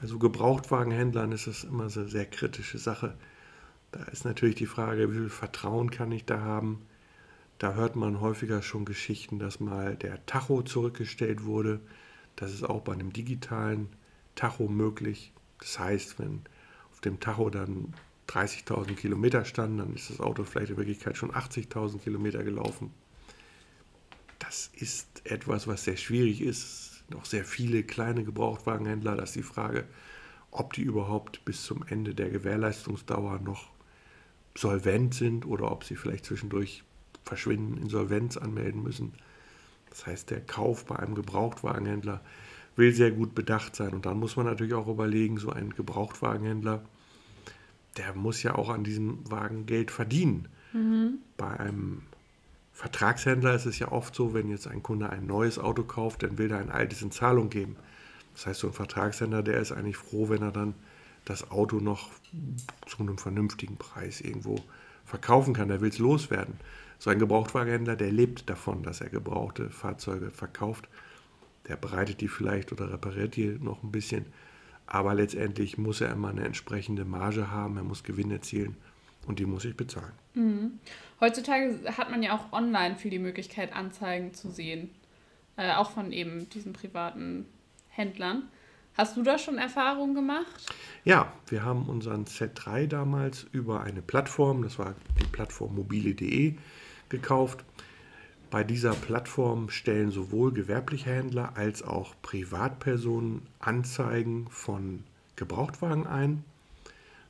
Also 0.00 0.18
Gebrauchtwagenhändlern 0.18 1.32
ist 1.32 1.46
das 1.46 1.64
immer 1.64 1.90
so 1.90 2.00
eine 2.00 2.08
sehr 2.08 2.26
kritische 2.26 2.78
Sache. 2.78 3.16
Da 3.90 4.04
ist 4.04 4.24
natürlich 4.24 4.54
die 4.54 4.66
Frage, 4.66 5.10
wie 5.10 5.18
viel 5.18 5.28
Vertrauen 5.28 5.90
kann 5.90 6.12
ich 6.12 6.24
da 6.24 6.40
haben? 6.40 6.82
Da 7.58 7.74
hört 7.74 7.96
man 7.96 8.20
häufiger 8.20 8.62
schon 8.62 8.84
Geschichten, 8.84 9.38
dass 9.40 9.58
mal 9.58 9.96
der 9.96 10.24
Tacho 10.26 10.62
zurückgestellt 10.62 11.44
wurde. 11.44 11.80
Das 12.36 12.52
ist 12.52 12.62
auch 12.62 12.82
bei 12.82 12.92
einem 12.92 13.12
digitalen 13.12 13.88
Tacho 14.36 14.68
möglich. 14.68 15.32
Das 15.58 15.78
heißt, 15.78 16.20
wenn 16.20 16.42
auf 16.92 17.00
dem 17.00 17.18
Tacho 17.18 17.50
dann 17.50 17.94
30.000 18.28 18.94
Kilometer 18.94 19.44
standen, 19.44 19.78
dann 19.78 19.94
ist 19.94 20.10
das 20.10 20.20
Auto 20.20 20.44
vielleicht 20.44 20.70
in 20.70 20.76
Wirklichkeit 20.76 21.16
schon 21.16 21.32
80.000 21.32 21.98
Kilometer 21.98 22.44
gelaufen. 22.44 22.92
Das 24.38 24.70
ist 24.74 25.22
etwas, 25.24 25.66
was 25.66 25.82
sehr 25.82 25.96
schwierig 25.96 26.40
ist. 26.40 26.87
Noch 27.08 27.24
sehr 27.24 27.44
viele 27.44 27.82
kleine 27.82 28.24
Gebrauchtwagenhändler. 28.24 29.16
Da 29.16 29.22
ist 29.22 29.34
die 29.34 29.42
Frage, 29.42 29.84
ob 30.50 30.72
die 30.72 30.82
überhaupt 30.82 31.44
bis 31.44 31.64
zum 31.64 31.84
Ende 31.86 32.14
der 32.14 32.30
Gewährleistungsdauer 32.30 33.40
noch 33.40 33.70
solvent 34.56 35.14
sind 35.14 35.46
oder 35.46 35.70
ob 35.70 35.84
sie 35.84 35.96
vielleicht 35.96 36.24
zwischendurch 36.24 36.84
verschwinden, 37.24 37.76
Insolvenz 37.78 38.36
anmelden 38.36 38.82
müssen. 38.82 39.12
Das 39.90 40.06
heißt, 40.06 40.30
der 40.30 40.40
Kauf 40.40 40.84
bei 40.84 40.96
einem 40.96 41.14
Gebrauchtwagenhändler 41.14 42.20
will 42.76 42.92
sehr 42.92 43.10
gut 43.10 43.34
bedacht 43.34 43.74
sein. 43.76 43.92
Und 43.92 44.06
dann 44.06 44.18
muss 44.18 44.36
man 44.36 44.46
natürlich 44.46 44.74
auch 44.74 44.88
überlegen, 44.88 45.38
so 45.38 45.50
ein 45.50 45.70
Gebrauchtwagenhändler, 45.70 46.84
der 47.96 48.14
muss 48.14 48.42
ja 48.42 48.54
auch 48.54 48.68
an 48.68 48.84
diesem 48.84 49.28
Wagen 49.30 49.66
Geld 49.66 49.90
verdienen. 49.90 50.48
Mhm. 50.72 51.18
Bei 51.36 51.58
einem 51.58 52.02
Vertragshändler 52.78 53.56
ist 53.56 53.66
es 53.66 53.80
ja 53.80 53.90
oft 53.90 54.14
so, 54.14 54.34
wenn 54.34 54.50
jetzt 54.50 54.68
ein 54.68 54.84
Kunde 54.84 55.10
ein 55.10 55.26
neues 55.26 55.58
Auto 55.58 55.82
kauft, 55.82 56.22
dann 56.22 56.38
will 56.38 56.52
er 56.52 56.58
ein 56.58 56.70
altes 56.70 57.02
in 57.02 57.10
Zahlung 57.10 57.50
geben. 57.50 57.74
Das 58.34 58.46
heißt, 58.46 58.60
so 58.60 58.68
ein 58.68 58.72
Vertragshändler, 58.72 59.42
der 59.42 59.58
ist 59.58 59.72
eigentlich 59.72 59.96
froh, 59.96 60.28
wenn 60.28 60.42
er 60.42 60.52
dann 60.52 60.74
das 61.24 61.50
Auto 61.50 61.78
noch 61.80 62.08
zu 62.86 63.00
einem 63.00 63.18
vernünftigen 63.18 63.78
Preis 63.78 64.20
irgendwo 64.20 64.60
verkaufen 65.04 65.54
kann. 65.54 65.66
Der 65.66 65.80
will 65.80 65.88
es 65.88 65.98
loswerden. 65.98 66.54
So 67.00 67.10
ein 67.10 67.18
Gebrauchtwagenhändler, 67.18 67.96
der 67.96 68.12
lebt 68.12 68.48
davon, 68.48 68.84
dass 68.84 69.00
er 69.00 69.08
gebrauchte 69.08 69.70
Fahrzeuge 69.70 70.30
verkauft. 70.30 70.88
Der 71.66 71.74
bereitet 71.74 72.20
die 72.20 72.28
vielleicht 72.28 72.70
oder 72.70 72.92
repariert 72.92 73.34
die 73.34 73.58
noch 73.60 73.82
ein 73.82 73.90
bisschen. 73.90 74.24
Aber 74.86 75.14
letztendlich 75.14 75.78
muss 75.78 76.00
er 76.00 76.12
immer 76.12 76.28
eine 76.28 76.44
entsprechende 76.44 77.04
Marge 77.04 77.50
haben, 77.50 77.76
er 77.76 77.82
muss 77.82 78.04
Gewinn 78.04 78.30
erzielen 78.30 78.76
und 79.28 79.38
die 79.38 79.46
muss 79.46 79.64
ich 79.64 79.76
bezahlen. 79.76 80.12
Mhm. 80.34 80.80
Heutzutage 81.20 81.78
hat 81.96 82.10
man 82.10 82.22
ja 82.22 82.34
auch 82.36 82.52
online 82.52 82.96
viel 82.96 83.10
die 83.10 83.18
Möglichkeit, 83.18 83.74
Anzeigen 83.74 84.34
zu 84.34 84.50
sehen. 84.50 84.90
Äh, 85.56 85.74
auch 85.74 85.90
von 85.90 86.12
eben 86.12 86.48
diesen 86.48 86.72
privaten 86.72 87.46
Händlern. 87.88 88.44
Hast 88.96 89.16
du 89.16 89.22
da 89.22 89.38
schon 89.38 89.58
Erfahrungen 89.58 90.14
gemacht? 90.14 90.46
Ja, 91.04 91.32
wir 91.48 91.64
haben 91.64 91.88
unseren 91.88 92.24
Z3 92.24 92.86
damals 92.86 93.46
über 93.52 93.82
eine 93.82 94.02
Plattform, 94.02 94.62
das 94.62 94.78
war 94.78 94.94
die 95.20 95.26
Plattform 95.26 95.74
mobile.de, 95.76 96.54
gekauft. 97.08 97.64
Bei 98.50 98.64
dieser 98.64 98.94
Plattform 98.94 99.68
stellen 99.68 100.10
sowohl 100.10 100.52
gewerbliche 100.52 101.10
Händler 101.10 101.56
als 101.56 101.82
auch 101.82 102.14
Privatpersonen 102.22 103.42
Anzeigen 103.60 104.48
von 104.50 105.04
Gebrauchtwagen 105.36 106.06
ein. 106.06 106.44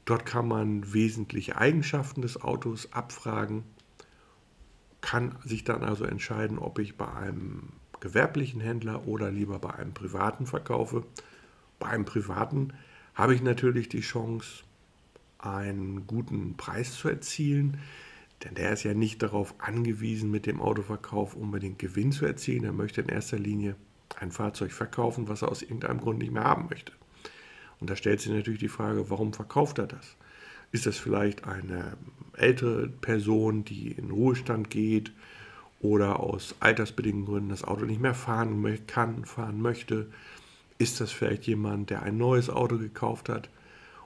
Dort 0.09 0.25
kann 0.25 0.49
man 0.49 0.95
wesentliche 0.95 1.59
Eigenschaften 1.59 2.23
des 2.23 2.41
Autos 2.41 2.95
abfragen, 2.95 3.63
kann 5.03 5.37
sich 5.45 5.65
dann 5.65 5.85
also 5.85 6.07
entscheiden, 6.07 6.59
ob 6.59 6.79
ich 6.79 6.97
bei 6.97 7.13
einem 7.13 7.75
gewerblichen 8.01 8.63
Händler 8.63 9.07
oder 9.07 9.31
lieber 9.31 9.59
bei 9.59 9.75
einem 9.75 9.93
privaten 9.93 10.47
verkaufe. 10.47 11.05
Bei 11.79 11.89
einem 11.89 12.07
privaten 12.07 12.73
habe 13.15 13.35
ich 13.35 13.43
natürlich 13.43 13.91
die 13.91 14.01
Chance, 14.01 14.65
einen 15.39 16.07
guten 16.07 16.57
Preis 16.57 16.95
zu 16.95 17.11
erzielen. 17.11 17.77
Denn 18.45 18.55
der 18.55 18.73
ist 18.73 18.85
ja 18.85 18.95
nicht 18.95 19.23
darauf 19.23 19.57
angewiesen, 19.59 20.31
mit 20.31 20.47
dem 20.47 20.63
Autoverkauf 20.63 21.35
unbedingt 21.35 21.79
Gewinn 21.79 22.13
zu 22.13 22.25
erzielen. 22.25 22.65
Er 22.65 22.73
möchte 22.73 23.03
in 23.03 23.11
erster 23.11 23.39
Linie 23.39 23.77
ein 24.19 24.33
Fahrzeug 24.33 24.73
verkaufen, 24.73 25.29
was 25.29 25.43
er 25.43 25.51
aus 25.51 25.61
irgendeinem 25.61 26.01
Grund 26.01 26.21
nicht 26.21 26.33
mehr 26.33 26.45
haben 26.45 26.69
möchte. 26.71 26.93
Und 27.81 27.91
da 27.91 27.97
stellt 27.97 28.21
sich 28.21 28.33
natürlich 28.33 28.61
die 28.61 28.69
Frage, 28.69 29.11
warum 29.11 29.33
verkauft 29.33 29.79
er 29.79 29.87
das? 29.87 30.17
Ist 30.73 30.87
das 30.87 30.99
vielleicht 30.99 31.45
eine 31.45 31.97
ältere 32.37 32.89
Person, 32.89 33.65
die 33.65 33.93
in 33.93 34.11
Ruhestand 34.11 34.71
geht 34.71 35.13
oder 35.81 36.21
aus 36.21 36.55
altersbedingten 36.61 37.25
Gründen 37.25 37.49
das 37.49 37.65
Auto 37.65 37.85
nicht 37.85 38.01
mehr 38.01 38.15
fahren 38.15 38.79
kann, 38.87 39.25
fahren 39.25 39.63
möchte? 39.63 40.09
Ist 40.79 41.01
das 41.01 41.11
vielleicht 41.11 41.47
jemand, 41.47 41.91
der 41.91 42.03
ein 42.03 42.19
neues 42.19 42.51
Auto 42.51 42.79
gekauft 42.79 43.29
hat 43.29 43.49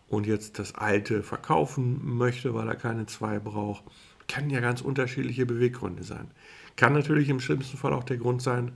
und 0.09 0.27
jetzt 0.27 0.59
das 0.59 0.75
alte 0.75 1.23
verkaufen 1.23 2.01
möchte, 2.17 2.55
weil 2.55 2.69
er 2.69 2.77
keine 2.77 3.07
zwei 3.07 3.39
braucht? 3.39 3.85
Kann 4.29 4.51
ja 4.51 4.61
ganz 4.61 4.81
unterschiedliche 4.81 5.47
Beweggründe 5.47 6.05
sein. 6.05 6.31
Kann 6.77 6.93
natürlich 6.93 7.29
im 7.29 7.41
schlimmsten 7.41 7.77
Fall 7.77 7.93
auch 7.93 8.05
der 8.05 8.17
Grund 8.19 8.41
sein, 8.41 8.73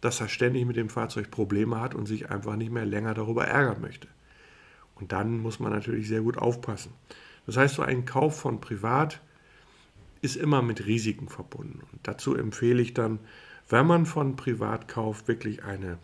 dass 0.00 0.20
er 0.20 0.28
ständig 0.28 0.66
mit 0.66 0.76
dem 0.76 0.90
Fahrzeug 0.90 1.30
Probleme 1.30 1.80
hat 1.80 1.94
und 1.94 2.06
sich 2.06 2.30
einfach 2.30 2.56
nicht 2.56 2.72
mehr 2.72 2.84
länger 2.84 3.14
darüber 3.14 3.46
ärgern 3.46 3.80
möchte. 3.80 4.08
Und 5.00 5.12
dann 5.12 5.38
muss 5.38 5.60
man 5.60 5.72
natürlich 5.72 6.08
sehr 6.08 6.22
gut 6.22 6.38
aufpassen. 6.38 6.92
Das 7.46 7.56
heißt, 7.56 7.76
so 7.76 7.82
ein 7.82 8.04
Kauf 8.04 8.38
von 8.38 8.60
privat 8.60 9.20
ist 10.20 10.36
immer 10.36 10.60
mit 10.62 10.86
Risiken 10.86 11.28
verbunden. 11.28 11.80
Und 11.92 12.00
dazu 12.02 12.34
empfehle 12.34 12.82
ich 12.82 12.94
dann, 12.94 13.20
wenn 13.68 13.86
man 13.86 14.06
von 14.06 14.36
privat 14.36 14.88
kauft, 14.88 15.28
wirklich 15.28 15.64
eine 15.64 15.98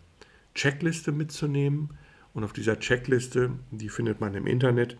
Checkliste 0.53 1.11
mitzunehmen. 1.11 1.89
Und 2.33 2.43
auf 2.43 2.53
dieser 2.53 2.79
Checkliste, 2.79 3.51
die 3.71 3.89
findet 3.89 4.21
man 4.21 4.33
im 4.35 4.47
Internet, 4.47 4.97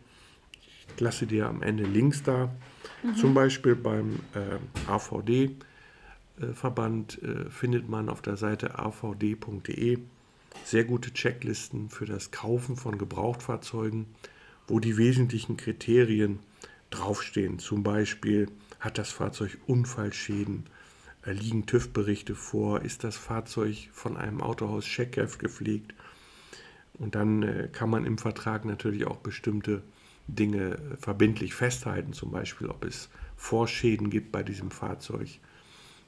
ich 0.96 1.00
lasse 1.00 1.26
dir 1.28 1.48
am 1.48 1.62
Ende 1.62 1.84
Links 1.84 2.24
da, 2.24 2.54
mhm. 3.04 3.16
zum 3.16 3.34
Beispiel 3.34 3.76
beim 3.76 4.20
äh, 4.34 4.60
AVD-Verband 4.90 5.62
äh, 7.22 7.28
äh, 7.28 7.50
findet 7.50 7.90
man 7.90 8.10
auf 8.10 8.22
der 8.22 8.38
Seite 8.38 8.78
avd.de 8.80 10.00
sehr 10.64 10.84
gute 10.84 11.14
Checklisten 11.14 11.90
für 11.90 12.06
das 12.06 12.32
Kaufen 12.32 12.76
von 12.76 12.98
Gebrauchtfahrzeugen, 12.98 14.08
wo 14.68 14.80
die 14.80 14.98
wesentlichen 14.98 15.58
Kriterien 15.58 16.40
draufstehen. 16.90 17.60
Zum 17.60 17.84
Beispiel 17.84 18.48
hat 18.80 18.98
das 18.98 19.12
Fahrzeug 19.12 19.58
Unfallschäden, 19.68 20.66
äh, 21.26 21.34
liegen 21.34 21.66
TÜV-Berichte 21.66 22.36
vor, 22.36 22.82
ist 22.82 23.04
das 23.04 23.18
Fahrzeug 23.18 23.90
von 23.92 24.18
einem 24.18 24.42
Autohaus 24.42 24.86
Checkheft 24.86 25.40
gepflegt. 25.40 25.94
Und 26.94 27.16
dann 27.16 27.44
äh, 27.44 27.70
kann 27.72 27.90
man 27.90 28.06
im 28.06 28.18
Vertrag 28.18 28.66
natürlich 28.66 29.06
auch 29.06 29.18
bestimmte 29.18 29.82
Dinge 30.28 30.76
äh, 30.76 30.98
verbindlich 30.98 31.54
festhalten, 31.54 32.14
zum 32.14 32.32
Beispiel 32.32 32.68
ob 32.68 32.86
es 32.86 33.10
Vorschäden 33.36 34.10
gibt 34.10 34.32
bei 34.32 34.44
diesem 34.44 34.72
Fahrzeug, 34.72 35.28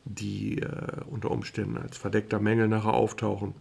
die 0.06 0.62
unter 1.08 1.30
Umständen 1.30 1.78
als 1.78 1.98
verdeckter 1.98 2.40
Mängel 2.40 2.70
nachher 2.70 2.94
auftauchen. 2.94 3.54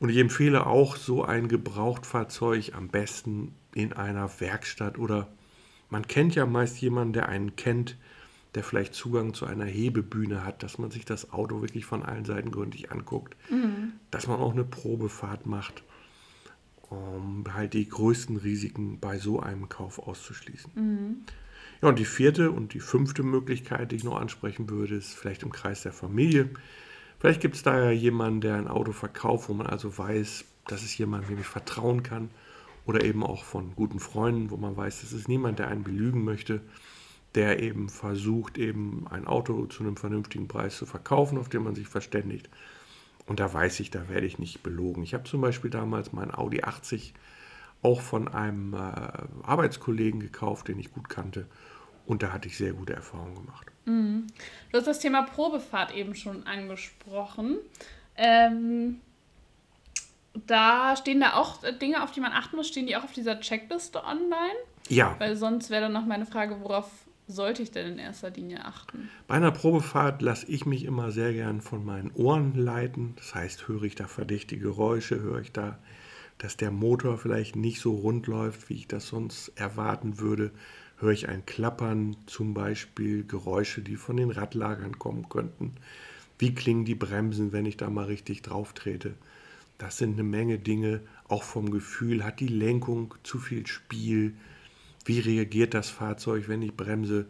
Und 0.00 0.08
ich 0.08 0.18
empfehle 0.18 0.66
auch 0.66 0.96
so 0.96 1.24
ein 1.24 1.48
Gebrauchtfahrzeug 1.48 2.72
am 2.74 2.88
besten 2.88 3.54
in 3.74 3.92
einer 3.92 4.28
Werkstatt 4.40 4.98
oder 4.98 5.28
man 5.90 6.06
kennt 6.06 6.34
ja 6.34 6.46
meist 6.46 6.80
jemanden, 6.80 7.12
der 7.12 7.28
einen 7.28 7.56
kennt, 7.56 7.96
der 8.54 8.64
vielleicht 8.64 8.94
Zugang 8.94 9.34
zu 9.34 9.46
einer 9.46 9.64
Hebebühne 9.64 10.44
hat, 10.44 10.62
dass 10.62 10.78
man 10.78 10.90
sich 10.90 11.04
das 11.04 11.32
Auto 11.32 11.60
wirklich 11.60 11.84
von 11.84 12.02
allen 12.02 12.24
Seiten 12.24 12.50
gründlich 12.50 12.92
anguckt, 12.92 13.36
mhm. 13.50 13.92
dass 14.10 14.26
man 14.26 14.38
auch 14.38 14.52
eine 14.52 14.64
Probefahrt 14.64 15.46
macht 15.46 15.82
um 16.94 17.44
halt 17.52 17.74
die 17.74 17.88
größten 17.88 18.36
Risiken 18.36 18.98
bei 19.00 19.18
so 19.18 19.40
einem 19.40 19.68
Kauf 19.68 19.98
auszuschließen. 19.98 20.70
Mhm. 20.74 21.16
Ja, 21.82 21.88
und 21.88 21.98
die 21.98 22.04
vierte 22.04 22.50
und 22.50 22.74
die 22.74 22.80
fünfte 22.80 23.22
Möglichkeit, 23.22 23.92
die 23.92 23.96
ich 23.96 24.04
noch 24.04 24.20
ansprechen 24.20 24.70
würde, 24.70 24.94
ist 24.94 25.14
vielleicht 25.14 25.42
im 25.42 25.52
Kreis 25.52 25.82
der 25.82 25.92
Familie. 25.92 26.50
Vielleicht 27.24 27.40
gibt 27.40 27.56
es 27.56 27.62
da 27.62 27.82
ja 27.82 27.90
jemanden, 27.90 28.42
der 28.42 28.56
ein 28.56 28.68
Auto 28.68 28.92
verkauft, 28.92 29.48
wo 29.48 29.54
man 29.54 29.66
also 29.66 29.96
weiß, 29.96 30.44
dass 30.66 30.82
es 30.82 30.98
jemand, 30.98 31.26
dem 31.30 31.38
ich 31.38 31.46
vertrauen 31.46 32.02
kann. 32.02 32.28
Oder 32.84 33.02
eben 33.02 33.24
auch 33.24 33.44
von 33.44 33.74
guten 33.74 33.98
Freunden, 33.98 34.50
wo 34.50 34.58
man 34.58 34.76
weiß, 34.76 35.00
das 35.00 35.14
ist 35.14 35.26
niemand, 35.26 35.58
der 35.58 35.68
einen 35.68 35.84
belügen 35.84 36.22
möchte, 36.22 36.60
der 37.34 37.62
eben 37.62 37.88
versucht, 37.88 38.58
eben 38.58 39.06
ein 39.08 39.26
Auto 39.26 39.64
zu 39.64 39.84
einem 39.84 39.96
vernünftigen 39.96 40.48
Preis 40.48 40.76
zu 40.76 40.84
verkaufen, 40.84 41.38
auf 41.38 41.48
den 41.48 41.62
man 41.62 41.74
sich 41.74 41.88
verständigt. 41.88 42.50
Und 43.24 43.40
da 43.40 43.50
weiß 43.50 43.80
ich, 43.80 43.90
da 43.90 44.10
werde 44.10 44.26
ich 44.26 44.38
nicht 44.38 44.62
belogen. 44.62 45.02
Ich 45.02 45.14
habe 45.14 45.24
zum 45.24 45.40
Beispiel 45.40 45.70
damals 45.70 46.12
mein 46.12 46.30
Audi 46.30 46.62
80 46.62 47.14
auch 47.80 48.02
von 48.02 48.28
einem 48.28 48.74
äh, 48.74 48.76
Arbeitskollegen 49.44 50.20
gekauft, 50.20 50.68
den 50.68 50.78
ich 50.78 50.92
gut 50.92 51.08
kannte. 51.08 51.46
Und 52.06 52.22
da 52.22 52.32
hatte 52.32 52.48
ich 52.48 52.56
sehr 52.56 52.72
gute 52.72 52.92
Erfahrungen 52.92 53.34
gemacht. 53.34 53.66
Mhm. 53.86 54.26
Du 54.70 54.78
hast 54.78 54.86
das 54.86 54.98
Thema 54.98 55.22
Probefahrt 55.22 55.94
eben 55.94 56.14
schon 56.14 56.46
angesprochen. 56.46 57.58
Ähm, 58.16 59.00
da 60.46 60.96
stehen 60.96 61.20
da 61.20 61.34
auch 61.34 61.58
Dinge, 61.80 62.02
auf 62.02 62.10
die 62.12 62.20
man 62.20 62.32
achten 62.32 62.56
muss. 62.56 62.68
Stehen 62.68 62.86
die 62.86 62.96
auch 62.96 63.04
auf 63.04 63.12
dieser 63.12 63.40
Checkliste 63.40 64.04
online? 64.04 64.56
Ja. 64.88 65.14
Weil 65.18 65.36
sonst 65.36 65.70
wäre 65.70 65.82
dann 65.82 65.92
noch 65.92 66.06
meine 66.06 66.26
Frage, 66.26 66.60
worauf 66.60 66.90
sollte 67.26 67.62
ich 67.62 67.70
denn 67.70 67.92
in 67.92 67.98
erster 67.98 68.30
Linie 68.30 68.64
achten? 68.64 69.08
Bei 69.26 69.34
einer 69.34 69.50
Probefahrt 69.50 70.20
lasse 70.20 70.46
ich 70.46 70.66
mich 70.66 70.84
immer 70.84 71.10
sehr 71.10 71.32
gern 71.32 71.60
von 71.60 71.84
meinen 71.84 72.10
Ohren 72.12 72.54
leiten. 72.54 73.14
Das 73.16 73.34
heißt, 73.34 73.68
höre 73.68 73.84
ich 73.84 73.94
da 73.94 74.06
verdächtige 74.06 74.64
Geräusche, 74.64 75.20
höre 75.20 75.40
ich 75.40 75.52
da, 75.52 75.78
dass 76.38 76.56
der 76.56 76.70
Motor 76.70 77.16
vielleicht 77.16 77.56
nicht 77.56 77.80
so 77.80 77.94
rund 77.94 78.26
läuft, 78.26 78.68
wie 78.68 78.74
ich 78.74 78.88
das 78.88 79.06
sonst 79.06 79.48
erwarten 79.56 80.18
würde. 80.18 80.50
Höre 80.98 81.12
ich 81.12 81.28
ein 81.28 81.44
Klappern, 81.44 82.16
zum 82.26 82.54
Beispiel 82.54 83.24
Geräusche, 83.24 83.82
die 83.82 83.96
von 83.96 84.16
den 84.16 84.30
Radlagern 84.30 84.98
kommen 84.98 85.28
könnten? 85.28 85.74
Wie 86.38 86.54
klingen 86.54 86.84
die 86.84 86.94
Bremsen, 86.94 87.52
wenn 87.52 87.66
ich 87.66 87.76
da 87.76 87.90
mal 87.90 88.06
richtig 88.06 88.42
drauf 88.42 88.72
trete? 88.72 89.14
Das 89.78 89.98
sind 89.98 90.14
eine 90.14 90.22
Menge 90.22 90.58
Dinge, 90.58 91.00
auch 91.28 91.42
vom 91.42 91.70
Gefühl. 91.70 92.24
Hat 92.24 92.40
die 92.40 92.48
Lenkung 92.48 93.14
zu 93.22 93.38
viel 93.38 93.66
Spiel? 93.66 94.34
Wie 95.04 95.20
reagiert 95.20 95.74
das 95.74 95.90
Fahrzeug, 95.90 96.48
wenn 96.48 96.62
ich 96.62 96.74
bremse? 96.74 97.26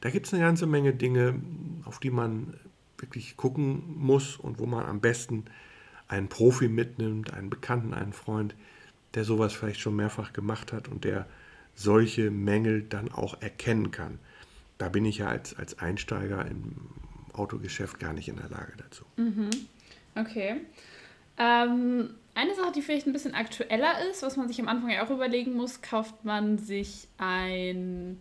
Da 0.00 0.10
gibt 0.10 0.26
es 0.26 0.34
eine 0.34 0.42
ganze 0.42 0.66
Menge 0.66 0.94
Dinge, 0.94 1.40
auf 1.84 1.98
die 1.98 2.10
man 2.10 2.54
wirklich 2.96 3.36
gucken 3.36 3.82
muss 3.96 4.36
und 4.36 4.58
wo 4.58 4.66
man 4.66 4.86
am 4.86 5.00
besten 5.00 5.44
einen 6.08 6.28
Profi 6.28 6.68
mitnimmt, 6.68 7.32
einen 7.32 7.50
Bekannten, 7.50 7.94
einen 7.94 8.12
Freund, 8.12 8.54
der 9.14 9.24
sowas 9.24 9.52
vielleicht 9.52 9.80
schon 9.80 9.96
mehrfach 9.96 10.32
gemacht 10.32 10.72
hat 10.72 10.88
und 10.88 11.04
der 11.04 11.26
solche 11.74 12.30
Mängel 12.30 12.82
dann 12.82 13.10
auch 13.12 13.40
erkennen 13.40 13.90
kann. 13.90 14.18
Da 14.78 14.88
bin 14.88 15.04
ich 15.04 15.18
ja 15.18 15.28
als, 15.28 15.56
als 15.56 15.78
Einsteiger 15.78 16.46
im 16.46 16.76
Autogeschäft 17.32 17.98
gar 17.98 18.12
nicht 18.12 18.28
in 18.28 18.36
der 18.36 18.48
Lage 18.48 18.72
dazu. 18.78 19.04
Mhm. 19.16 19.50
Okay. 20.14 20.56
Ähm, 21.38 22.10
eine 22.34 22.54
Sache, 22.54 22.72
die 22.72 22.82
vielleicht 22.82 23.06
ein 23.06 23.12
bisschen 23.12 23.34
aktueller 23.34 24.08
ist, 24.10 24.22
was 24.22 24.36
man 24.36 24.48
sich 24.48 24.60
am 24.60 24.68
Anfang 24.68 24.90
ja 24.90 25.04
auch 25.04 25.10
überlegen 25.10 25.54
muss, 25.54 25.82
kauft 25.82 26.24
man 26.24 26.58
sich 26.58 27.08
ein 27.18 28.18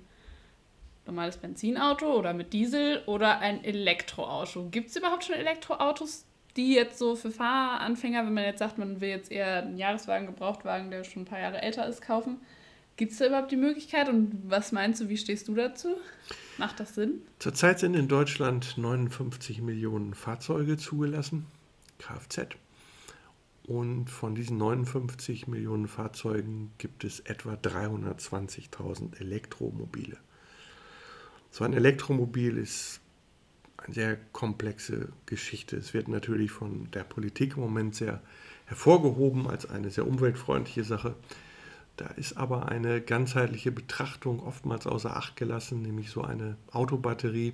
normales 1.06 1.38
Benzinauto 1.38 2.14
oder 2.14 2.34
mit 2.34 2.54
Diesel 2.54 3.02
oder 3.06 3.40
ein 3.40 3.64
Elektroauto. 3.64 4.70
Gibt 4.70 4.90
es 4.90 4.96
überhaupt 4.96 5.26
schon 5.26 5.36
Elektroautos, 5.36 6.26
die 6.56 6.74
jetzt 6.74 6.98
so 6.98 7.16
für 7.16 7.32
Fahranfänger, 7.32 8.26
wenn 8.26 8.34
man 8.34 8.44
jetzt 8.44 8.60
sagt, 8.60 8.78
man 8.78 9.02
will 9.02 9.10
jetzt 9.10 9.32
eher 9.32 9.64
einen 9.64 9.78
Jahreswagen, 9.78 10.28
Gebrauchtwagen, 10.28 10.92
der 10.92 11.04
schon 11.04 11.24
ein 11.24 11.26
paar 11.26 11.40
Jahre 11.40 11.62
älter 11.62 11.88
ist, 11.88 12.02
kaufen? 12.02 12.38
Gibt 13.00 13.14
es 13.14 13.20
da 13.20 13.28
überhaupt 13.28 13.50
die 13.50 13.56
Möglichkeit 13.56 14.10
und 14.10 14.42
was 14.50 14.74
meinst 14.74 15.00
du, 15.00 15.08
wie 15.08 15.16
stehst 15.16 15.48
du 15.48 15.56
dazu? 15.56 15.96
Macht 16.58 16.82
das 16.82 16.96
Sinn? 16.96 17.22
Zurzeit 17.40 17.80
sind 17.80 17.94
in 17.94 18.10
Deutschland 18.10 18.78
59 18.78 19.62
Millionen 19.62 20.14
Fahrzeuge 20.14 20.76
zugelassen, 20.76 21.46
Kfz. 21.98 22.58
Und 23.64 24.10
von 24.10 24.36
diesen 24.36 24.58
59 24.58 25.48
Millionen 25.48 25.88
Fahrzeugen 25.88 26.72
gibt 26.78 27.06
es 27.06 27.22
etwa 27.22 27.54
320.000 27.54 29.22
Elektromobile. 29.22 30.18
So 31.52 31.64
ein 31.64 31.72
Elektromobil 31.72 32.58
ist 32.58 33.00
eine 33.78 33.94
sehr 33.94 34.18
komplexe 34.34 35.08
Geschichte. 35.26 35.78
Es 35.78 35.94
wird 35.94 36.10
natürlich 36.10 36.52
von 36.52 36.92
der 36.92 37.06
Politik 37.06 37.56
im 37.56 37.62
Moment 37.62 37.96
sehr 37.96 38.22
hervorgehoben 38.66 39.48
als 39.48 39.70
eine 39.70 39.90
sehr 39.90 40.06
umweltfreundliche 40.06 40.84
Sache. 40.84 41.16
Da 42.00 42.08
ist 42.16 42.38
aber 42.38 42.70
eine 42.70 43.02
ganzheitliche 43.02 43.74
Betrachtung 43.74 44.40
oftmals 44.40 44.88
außer 44.88 45.18
Acht 45.18 45.36
gelassen, 45.36 45.82
nämlich 45.82 46.12
so 46.12 46.22
eine 46.22 46.56
Autobatterie, 46.72 47.52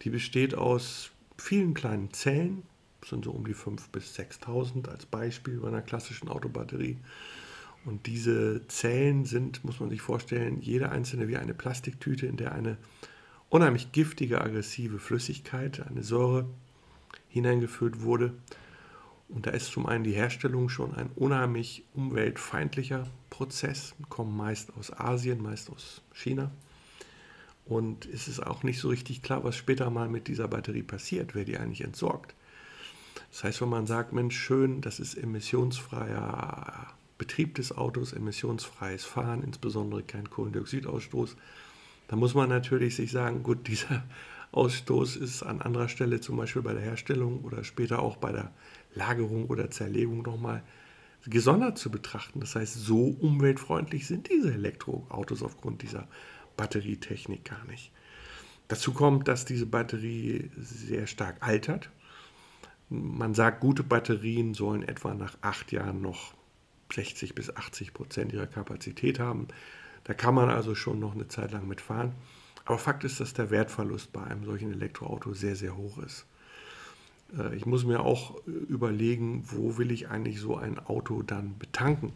die 0.00 0.08
besteht 0.08 0.54
aus 0.54 1.10
vielen 1.36 1.74
kleinen 1.74 2.10
Zellen, 2.14 2.62
sind 3.04 3.26
so 3.26 3.30
um 3.30 3.44
die 3.44 3.54
5.000 3.54 3.90
bis 3.92 4.18
6.000 4.18 4.88
als 4.88 5.04
Beispiel 5.04 5.58
bei 5.58 5.68
einer 5.68 5.82
klassischen 5.82 6.30
Autobatterie. 6.30 6.96
Und 7.84 8.06
diese 8.06 8.66
Zellen 8.68 9.26
sind, 9.26 9.62
muss 9.64 9.80
man 9.80 9.90
sich 9.90 10.00
vorstellen, 10.00 10.62
jede 10.62 10.88
einzelne 10.88 11.28
wie 11.28 11.36
eine 11.36 11.52
Plastiktüte, 11.52 12.24
in 12.24 12.38
der 12.38 12.52
eine 12.52 12.78
unheimlich 13.50 13.92
giftige, 13.92 14.40
aggressive 14.40 14.98
Flüssigkeit, 14.98 15.86
eine 15.86 16.02
Säure 16.02 16.46
hineingefüllt 17.28 18.00
wurde. 18.00 18.32
Und 19.28 19.46
da 19.46 19.50
ist 19.50 19.72
zum 19.72 19.86
einen 19.86 20.04
die 20.04 20.14
Herstellung 20.14 20.68
schon 20.68 20.94
ein 20.94 21.10
unheimlich 21.14 21.84
umweltfeindlicher 21.94 23.06
Prozess, 23.28 23.94
kommen 24.08 24.36
meist 24.36 24.74
aus 24.76 24.90
Asien, 24.92 25.42
meist 25.42 25.70
aus 25.70 26.02
China. 26.14 26.50
Und 27.66 28.06
es 28.06 28.28
ist 28.28 28.40
auch 28.40 28.62
nicht 28.62 28.80
so 28.80 28.88
richtig 28.88 29.22
klar, 29.22 29.44
was 29.44 29.54
später 29.54 29.90
mal 29.90 30.08
mit 30.08 30.28
dieser 30.28 30.48
Batterie 30.48 30.82
passiert, 30.82 31.34
wer 31.34 31.44
die 31.44 31.58
eigentlich 31.58 31.82
entsorgt. 31.82 32.34
Das 33.30 33.44
heißt, 33.44 33.60
wenn 33.60 33.68
man 33.68 33.86
sagt, 33.86 34.14
Mensch, 34.14 34.38
schön, 34.38 34.80
das 34.80 35.00
ist 35.00 35.14
emissionsfreier 35.14 36.94
Betrieb 37.18 37.56
des 37.56 37.76
Autos, 37.76 38.12
emissionsfreies 38.14 39.04
Fahren, 39.04 39.42
insbesondere 39.42 40.02
kein 40.02 40.30
Kohlendioxidausstoß, 40.30 41.36
dann 42.06 42.18
muss 42.18 42.34
man 42.34 42.48
natürlich 42.48 42.96
sich 42.96 43.10
sagen, 43.10 43.42
gut, 43.42 43.66
dieser 43.68 44.04
Ausstoß 44.52 45.16
ist 45.16 45.42
an 45.42 45.60
anderer 45.60 45.88
Stelle, 45.88 46.20
zum 46.20 46.38
Beispiel 46.38 46.62
bei 46.62 46.72
der 46.72 46.82
Herstellung 46.82 47.44
oder 47.44 47.64
später 47.64 48.00
auch 48.00 48.16
bei 48.16 48.32
der 48.32 48.50
Lagerung 48.94 49.46
oder 49.46 49.70
Zerlegung 49.70 50.22
nochmal 50.22 50.62
gesondert 51.26 51.78
zu 51.78 51.90
betrachten. 51.90 52.40
Das 52.40 52.54
heißt, 52.54 52.74
so 52.74 53.16
umweltfreundlich 53.20 54.06
sind 54.06 54.28
diese 54.30 54.52
Elektroautos 54.52 55.42
aufgrund 55.42 55.82
dieser 55.82 56.08
Batterietechnik 56.56 57.44
gar 57.44 57.64
nicht. 57.66 57.92
Dazu 58.68 58.92
kommt, 58.92 59.28
dass 59.28 59.44
diese 59.44 59.66
Batterie 59.66 60.50
sehr 60.56 61.06
stark 61.06 61.36
altert. 61.40 61.90
Man 62.90 63.34
sagt, 63.34 63.60
gute 63.60 63.82
Batterien 63.82 64.54
sollen 64.54 64.82
etwa 64.82 65.14
nach 65.14 65.36
acht 65.40 65.72
Jahren 65.72 66.00
noch 66.00 66.34
60 66.92 67.34
bis 67.34 67.54
80 67.54 67.92
Prozent 67.92 68.32
ihrer 68.32 68.46
Kapazität 68.46 69.18
haben. 69.18 69.48
Da 70.04 70.14
kann 70.14 70.34
man 70.34 70.48
also 70.48 70.74
schon 70.74 71.00
noch 71.00 71.14
eine 71.14 71.28
Zeit 71.28 71.52
lang 71.52 71.66
mitfahren. 71.68 72.12
Aber 72.64 72.78
Fakt 72.78 73.04
ist, 73.04 73.20
dass 73.20 73.32
der 73.32 73.50
Wertverlust 73.50 74.12
bei 74.12 74.22
einem 74.22 74.44
solchen 74.44 74.72
Elektroauto 74.72 75.32
sehr, 75.32 75.56
sehr 75.56 75.76
hoch 75.76 75.98
ist. 75.98 76.26
Äh, 77.36 77.56
ich 77.56 77.66
muss 77.66 77.84
mir 77.84 78.00
auch 78.00 78.36
überlegen, 78.46 79.44
wo 79.46 79.78
will 79.78 79.90
ich 79.90 80.08
eigentlich 80.08 80.40
so 80.40 80.56
ein 80.56 80.78
Auto 80.78 81.22
dann 81.22 81.58
betanken. 81.58 82.12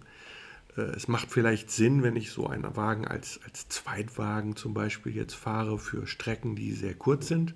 Äh, 0.77 0.83
es 0.83 1.09
macht 1.09 1.31
vielleicht 1.31 1.71
Sinn, 1.71 2.03
wenn 2.03 2.17
ich 2.17 2.31
so 2.31 2.47
einen 2.47 2.77
Wagen 2.77 3.07
als, 3.07 3.41
als 3.45 3.69
Zweitwagen 3.69 4.57
zum 4.57 4.75
Beispiel 4.75 5.15
jetzt 5.15 5.35
fahre 5.35 5.79
für 5.79 6.07
Strecken, 6.07 6.57
die 6.57 6.73
sehr 6.73 6.95
kurz 6.95 7.29
sind. 7.29 7.55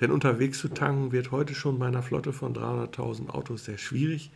Denn 0.00 0.10
unterwegs 0.10 0.58
zu 0.58 0.68
tanken 0.68 1.12
wird 1.12 1.30
heute 1.30 1.54
schon 1.54 1.78
bei 1.78 1.86
einer 1.86 2.02
Flotte 2.02 2.32
von 2.32 2.54
300.000 2.54 3.28
Autos 3.28 3.64
sehr 3.64 3.78
schwierig. 3.78 4.30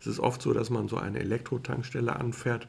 Es 0.00 0.06
ist 0.06 0.20
oft 0.20 0.40
so, 0.40 0.52
dass 0.52 0.70
man 0.70 0.88
so 0.88 0.96
eine 0.96 1.18
Elektrotankstelle 1.18 2.14
anfährt 2.16 2.68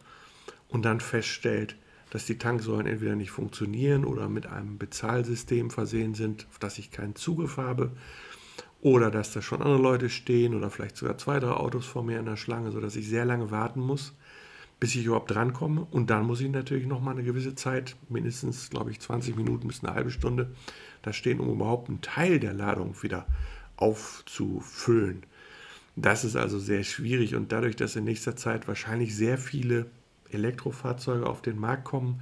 und 0.68 0.84
dann 0.84 1.00
feststellt, 1.00 1.76
dass 2.10 2.26
die 2.26 2.38
Tanksäulen 2.38 2.88
entweder 2.88 3.16
nicht 3.16 3.32
funktionieren 3.32 4.04
oder 4.04 4.28
mit 4.28 4.48
einem 4.48 4.78
Bezahlsystem 4.78 5.70
versehen 5.70 6.14
sind, 6.14 6.46
auf 6.50 6.60
das 6.60 6.78
ich 6.78 6.92
keinen 6.92 7.16
Zugriff 7.16 7.56
habe. 7.56 7.92
Oder 8.82 9.12
dass 9.12 9.32
da 9.32 9.42
schon 9.42 9.62
andere 9.62 9.82
Leute 9.82 10.10
stehen 10.10 10.56
oder 10.56 10.72
vielleicht 10.72 10.98
sogar 10.98 11.18
zwei, 11.18 11.40
drei 11.40 11.52
Autos 11.52 11.86
vor 11.86 12.04
mir 12.04 12.20
in 12.20 12.26
der 12.26 12.36
Schlange, 12.36 12.72
sodass 12.72 12.96
ich 12.96 13.08
sehr 13.08 13.26
lange 13.26 13.52
warten 13.52 13.80
muss, 13.80 14.16
bis 14.80 14.96
ich 14.96 15.06
überhaupt 15.06 15.30
drankomme. 15.30 15.86
Und 15.92 16.10
dann 16.10 16.26
muss 16.26 16.42
ich 16.42 16.50
natürlich 16.50 16.88
noch 16.88 17.00
mal 17.00 17.12
eine 17.12 17.24
gewisse 17.24 17.54
Zeit, 17.54 17.96
mindestens, 18.10 18.72
glaube 18.72 18.90
ich, 18.90 19.00
20 19.00 19.36
Minuten 19.36 19.68
bis 19.68 19.84
eine 19.84 19.94
halbe 19.94 20.10
Stunde, 20.10 20.56
da 21.04 21.14
stehen, 21.14 21.40
um 21.40 21.52
überhaupt 21.52 21.90
einen 21.90 22.02
Teil 22.02 22.40
der 22.40 22.54
Ladung 22.54 22.96
wieder 23.04 23.28
aufzufüllen. 23.76 25.24
Das 25.96 26.24
ist 26.24 26.36
also 26.36 26.58
sehr 26.58 26.84
schwierig 26.84 27.36
und 27.36 27.52
dadurch, 27.52 27.76
dass 27.76 27.96
in 27.96 28.06
nächster 28.06 28.36
Zeit 28.36 28.68
wahrscheinlich 28.68 29.16
sehr 29.16 29.38
viele 29.38 29.88
Elektrofahrzeuge 30.32 31.28
auf 31.28 31.42
den 31.42 31.60
Markt 31.60 31.84
kommen, 31.84 32.22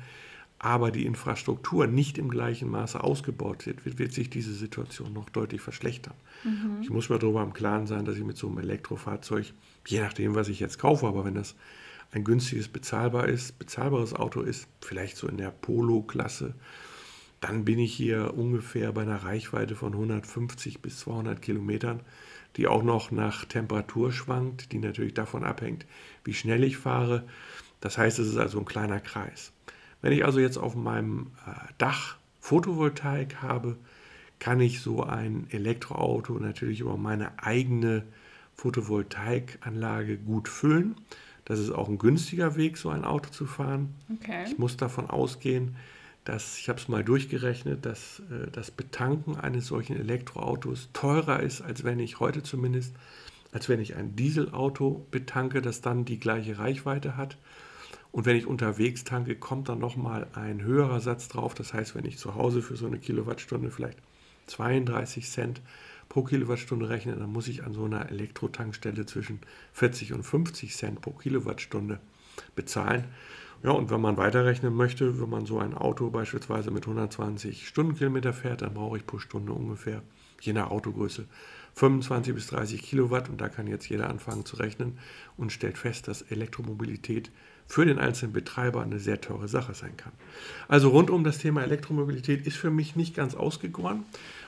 aber 0.59 0.91
die 0.91 1.05
Infrastruktur 1.05 1.87
nicht 1.87 2.17
im 2.17 2.29
gleichen 2.29 2.69
Maße 2.69 3.01
ausgebaut 3.01 3.65
wird, 3.65 3.85
wird, 3.85 3.97
wird 3.97 4.13
sich 4.13 4.29
diese 4.29 4.53
Situation 4.53 5.13
noch 5.13 5.29
deutlich 5.29 5.61
verschlechtern. 5.61 6.13
Mhm. 6.43 6.81
Ich 6.81 6.89
muss 6.89 7.09
mir 7.09 7.17
darüber 7.17 7.41
im 7.41 7.53
Klaren 7.53 7.87
sein, 7.87 8.03
dass 8.05 8.17
ich 8.17 8.23
mit 8.25 8.37
so 8.37 8.47
einem 8.47 8.59
Elektrofahrzeug, 8.59 9.53
je 9.87 10.01
nachdem, 10.01 10.35
was 10.35 10.49
ich 10.49 10.59
jetzt 10.59 10.77
kaufe, 10.77 11.07
aber 11.07 11.23
wenn 11.23 11.35
das 11.35 11.55
ein 12.11 12.25
günstiges, 12.25 12.67
bezahlbar 12.67 13.27
ist, 13.27 13.57
bezahlbares 13.57 14.13
Auto 14.13 14.41
ist, 14.41 14.67
vielleicht 14.81 15.15
so 15.15 15.27
in 15.27 15.37
der 15.37 15.51
Polo-Klasse, 15.51 16.55
dann 17.39 17.63
bin 17.63 17.79
ich 17.79 17.93
hier 17.93 18.33
ungefähr 18.35 18.91
bei 18.91 19.03
einer 19.03 19.23
Reichweite 19.23 19.75
von 19.75 19.93
150 19.93 20.81
bis 20.81 20.99
200 20.99 21.41
Kilometern, 21.41 22.01
die 22.57 22.67
auch 22.67 22.83
noch 22.83 23.11
nach 23.11 23.45
Temperatur 23.45 24.11
schwankt, 24.11 24.71
die 24.73 24.79
natürlich 24.79 25.13
davon 25.13 25.45
abhängt, 25.45 25.85
wie 26.25 26.33
schnell 26.33 26.63
ich 26.63 26.77
fahre. 26.77 27.23
Das 27.79 27.97
heißt, 27.97 28.19
es 28.19 28.27
ist 28.27 28.37
also 28.37 28.59
ein 28.59 28.65
kleiner 28.65 28.99
Kreis. 28.99 29.53
Wenn 30.01 30.13
ich 30.13 30.25
also 30.25 30.39
jetzt 30.39 30.57
auf 30.57 30.75
meinem 30.75 31.31
äh, 31.45 31.51
Dach 31.77 32.17
Photovoltaik 32.39 33.41
habe, 33.41 33.77
kann 34.39 34.61
ich 34.61 34.81
so 34.81 35.03
ein 35.03 35.47
Elektroauto 35.49 36.33
natürlich 36.33 36.79
über 36.79 36.97
meine 36.97 37.43
eigene 37.43 38.03
Photovoltaikanlage 38.55 40.17
gut 40.17 40.47
füllen. 40.47 40.95
Das 41.45 41.59
ist 41.59 41.71
auch 41.71 41.89
ein 41.89 41.97
günstiger 41.97 42.55
Weg, 42.55 42.77
so 42.77 42.89
ein 42.89 43.03
Auto 43.03 43.29
zu 43.31 43.45
fahren. 43.45 43.95
Okay. 44.15 44.45
Ich 44.45 44.57
muss 44.57 44.77
davon 44.77 45.09
ausgehen, 45.09 45.75
dass, 46.23 46.59
ich 46.59 46.69
habe 46.69 46.79
es 46.79 46.87
mal 46.87 47.03
durchgerechnet, 47.03 47.85
dass 47.85 48.21
äh, 48.31 48.51
das 48.51 48.71
Betanken 48.71 49.35
eines 49.35 49.67
solchen 49.67 49.97
Elektroautos 49.97 50.89
teurer 50.93 51.41
ist, 51.41 51.61
als 51.61 51.83
wenn 51.83 51.99
ich 51.99 52.19
heute 52.19 52.43
zumindest, 52.43 52.93
als 53.51 53.67
wenn 53.67 53.79
ich 53.79 53.95
ein 53.95 54.15
Dieselauto 54.15 55.05
betanke, 55.11 55.61
das 55.61 55.81
dann 55.81 56.05
die 56.05 56.19
gleiche 56.19 56.59
Reichweite 56.59 57.17
hat. 57.17 57.37
Und 58.11 58.25
wenn 58.25 58.35
ich 58.35 58.47
unterwegs 58.47 59.03
tanke, 59.03 59.35
kommt 59.35 59.69
dann 59.69 59.79
nochmal 59.79 60.27
ein 60.33 60.63
höherer 60.63 60.99
Satz 60.99 61.27
drauf. 61.27 61.53
Das 61.53 61.73
heißt, 61.73 61.95
wenn 61.95 62.05
ich 62.05 62.17
zu 62.17 62.35
Hause 62.35 62.61
für 62.61 62.75
so 62.75 62.87
eine 62.87 62.97
Kilowattstunde 62.97 63.69
vielleicht 63.69 63.99
32 64.47 65.29
Cent 65.29 65.61
pro 66.07 66.23
Kilowattstunde 66.23 66.89
rechne, 66.89 67.15
dann 67.15 67.31
muss 67.31 67.47
ich 67.47 67.63
an 67.63 67.73
so 67.73 67.85
einer 67.85 68.09
Elektrotankstelle 68.09 69.05
zwischen 69.05 69.39
40 69.73 70.13
und 70.13 70.23
50 70.23 70.75
Cent 70.75 71.01
pro 71.01 71.11
Kilowattstunde 71.11 71.99
bezahlen. 72.55 73.05
Ja, 73.61 73.71
und 73.71 73.89
wenn 73.91 74.01
man 74.01 74.17
weiterrechnen 74.17 74.73
möchte, 74.73 75.21
wenn 75.21 75.29
man 75.29 75.45
so 75.45 75.59
ein 75.59 75.73
Auto 75.73 76.09
beispielsweise 76.09 76.71
mit 76.71 76.85
120 76.85 77.67
Stundenkilometer 77.67 78.33
fährt, 78.33 78.61
dann 78.61 78.73
brauche 78.73 78.97
ich 78.97 79.05
pro 79.05 79.19
Stunde 79.19 79.51
ungefähr, 79.51 80.01
je 80.39 80.53
nach 80.53 80.71
Autogröße, 80.71 81.25
25 81.75 82.33
bis 82.33 82.47
30 82.47 82.81
Kilowatt. 82.81 83.29
Und 83.29 83.41
da 83.41 83.49
kann 83.49 83.67
jetzt 83.67 83.89
jeder 83.89 84.09
anfangen 84.09 84.45
zu 84.45 84.55
rechnen 84.55 84.97
und 85.35 85.51
stellt 85.51 85.77
fest, 85.77 86.07
dass 86.07 86.21
Elektromobilität 86.21 87.31
für 87.69 87.85
den 87.85 87.99
einzelnen 87.99 88.33
Betreiber 88.33 88.81
eine 88.81 88.97
sehr 88.97 89.21
teure 89.21 89.47
Sache 89.47 89.75
sein 89.75 89.95
kann. 89.95 90.11
Also 90.67 90.89
rund 90.89 91.11
um 91.11 91.23
das 91.23 91.37
Thema 91.37 91.61
Elektromobilität 91.61 92.47
ist 92.47 92.57
für 92.57 92.71
mich 92.71 92.95
nicht 92.95 93.15
ganz 93.15 93.35
ausgegoren. 93.35 94.05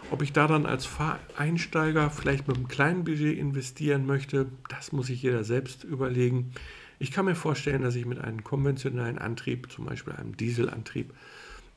Ob 0.10 0.24
ich 0.24 0.34
da 0.34 0.48
dann 0.48 0.66
als 0.66 0.88
Fahreinsteiger 0.88 2.10
vielleicht 2.10 2.48
mit 2.48 2.58
einem 2.58 2.68
kleinen 2.68 3.04
Budget 3.04 3.38
investieren 3.38 4.08
möchte, 4.08 4.48
das 4.70 4.92
muss 4.92 5.06
sich 5.06 5.22
jeder 5.22 5.44
selbst 5.44 5.84
überlegen. 5.84 6.52
Ich 6.98 7.12
kann 7.12 7.26
mir 7.26 7.36
vorstellen, 7.36 7.84
dass 7.84 7.94
ich 7.94 8.08
mit 8.08 8.20
einem 8.20 8.44
konventionellen 8.44 9.20
Antrieb, 9.20 9.72
zum 9.72 9.86
Beispiel 9.86 10.14
einem 10.14 10.36
Dieselantrieb, 10.36 11.14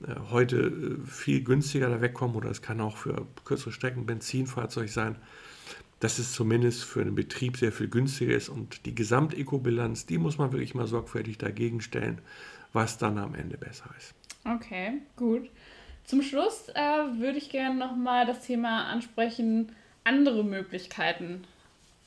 äh, 0.06 0.14
heute 0.30 0.56
äh, 0.56 1.06
viel 1.06 1.44
günstiger 1.44 1.90
da 1.90 2.00
wegkomme 2.00 2.34
oder 2.34 2.50
es 2.50 2.62
kann 2.62 2.80
auch 2.80 2.96
für 2.96 3.26
kürzere 3.44 3.72
Strecken 3.72 4.06
Benzinfahrzeug 4.06 4.88
sein 4.88 5.16
dass 6.00 6.18
es 6.18 6.32
zumindest 6.32 6.84
für 6.84 7.04
den 7.04 7.14
Betrieb 7.14 7.56
sehr 7.56 7.72
viel 7.72 7.88
günstiger 7.88 8.34
ist 8.34 8.48
und 8.48 8.84
die 8.86 8.94
Gesamtekobilanz, 8.94 10.06
die 10.06 10.18
muss 10.18 10.38
man 10.38 10.52
wirklich 10.52 10.74
mal 10.74 10.86
sorgfältig 10.86 11.38
dagegen 11.38 11.80
stellen, 11.80 12.20
was 12.72 12.98
dann 12.98 13.18
am 13.18 13.34
Ende 13.34 13.56
besser 13.56 13.88
ist. 13.98 14.14
Okay, 14.44 15.00
gut. 15.16 15.48
Zum 16.04 16.20
Schluss 16.22 16.68
äh, 16.74 17.18
würde 17.18 17.38
ich 17.38 17.48
gerne 17.48 17.78
nochmal 17.78 18.26
das 18.26 18.44
Thema 18.44 18.88
ansprechen, 18.88 19.72
andere 20.04 20.44
Möglichkeiten, 20.44 21.44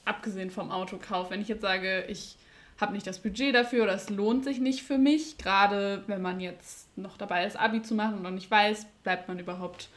abgesehen 0.06 0.52
vom 0.52 0.69
Autokauf. 0.69 1.32
Wenn 1.32 1.41
ich 1.41 1.47
jetzt 1.47 1.62
sage, 1.62 2.06
ich 2.08 2.38
habe 2.80 2.93
nicht 2.93 3.08
das 3.08 3.19
Budget 3.19 3.56
dafür 3.56 3.84
oder 3.84 3.95
es 3.95 4.10
lohnt 4.10 4.43
sich 4.43 4.60
nicht 4.60 4.84
für 4.84 5.00
mich, 5.00 5.38
gerade 5.39 6.04
wenn 6.06 6.21
man 6.21 6.39
jetzt 6.39 6.95
noch 6.95 7.17
dabei 7.17 7.45
ist, 7.45 7.58
Abi 7.58 7.82
zu 7.82 7.95
machen 7.95 8.17
und 8.17 8.23
noch 8.23 8.32
nicht 8.32 8.52
weiß, 8.52 8.86
bleibt 9.04 9.28
man 9.28 9.39
überhaupt 9.39 9.89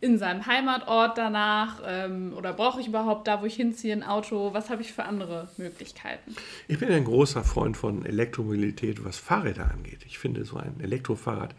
in 0.00 0.18
seinem 0.18 0.46
Heimatort 0.46 1.18
danach? 1.18 1.80
Ähm, 1.84 2.32
oder 2.36 2.52
brauche 2.52 2.80
ich 2.80 2.88
überhaupt 2.88 3.26
da, 3.26 3.42
wo 3.42 3.46
ich 3.46 3.54
hinziehe, 3.54 3.92
ein 3.92 4.02
Auto? 4.02 4.54
Was 4.54 4.70
habe 4.70 4.82
ich 4.82 4.92
für 4.92 5.04
andere 5.04 5.48
Möglichkeiten? 5.56 6.36
Ich 6.68 6.78
bin 6.78 6.90
ein 6.90 7.04
großer 7.04 7.44
Freund 7.44 7.76
von 7.76 8.04
Elektromobilität, 8.04 9.04
was 9.04 9.18
Fahrräder 9.18 9.70
angeht. 9.70 10.00
Ich 10.06 10.18
finde, 10.18 10.44
so 10.44 10.56
ein 10.56 10.80
Elektrofahrrad 10.80 11.54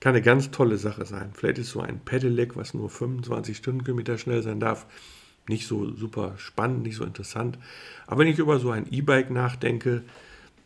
kann 0.00 0.14
eine 0.14 0.22
ganz 0.22 0.50
tolle 0.50 0.78
Sache 0.78 1.04
sein. 1.04 1.30
Vielleicht 1.34 1.58
ist 1.58 1.70
so 1.70 1.80
ein 1.80 2.00
Pedelec, 2.00 2.56
was 2.56 2.74
nur 2.74 2.90
25 2.90 3.56
Stundenkilometer 3.56 4.18
schnell 4.18 4.42
sein 4.42 4.58
darf, 4.58 4.86
nicht 5.48 5.66
so 5.66 5.94
super 5.94 6.34
spannend, 6.38 6.82
nicht 6.82 6.96
so 6.96 7.04
interessant. 7.04 7.58
Aber 8.06 8.20
wenn 8.20 8.28
ich 8.28 8.38
über 8.38 8.58
so 8.58 8.70
ein 8.70 8.86
E-Bike 8.90 9.30
nachdenke, 9.30 10.02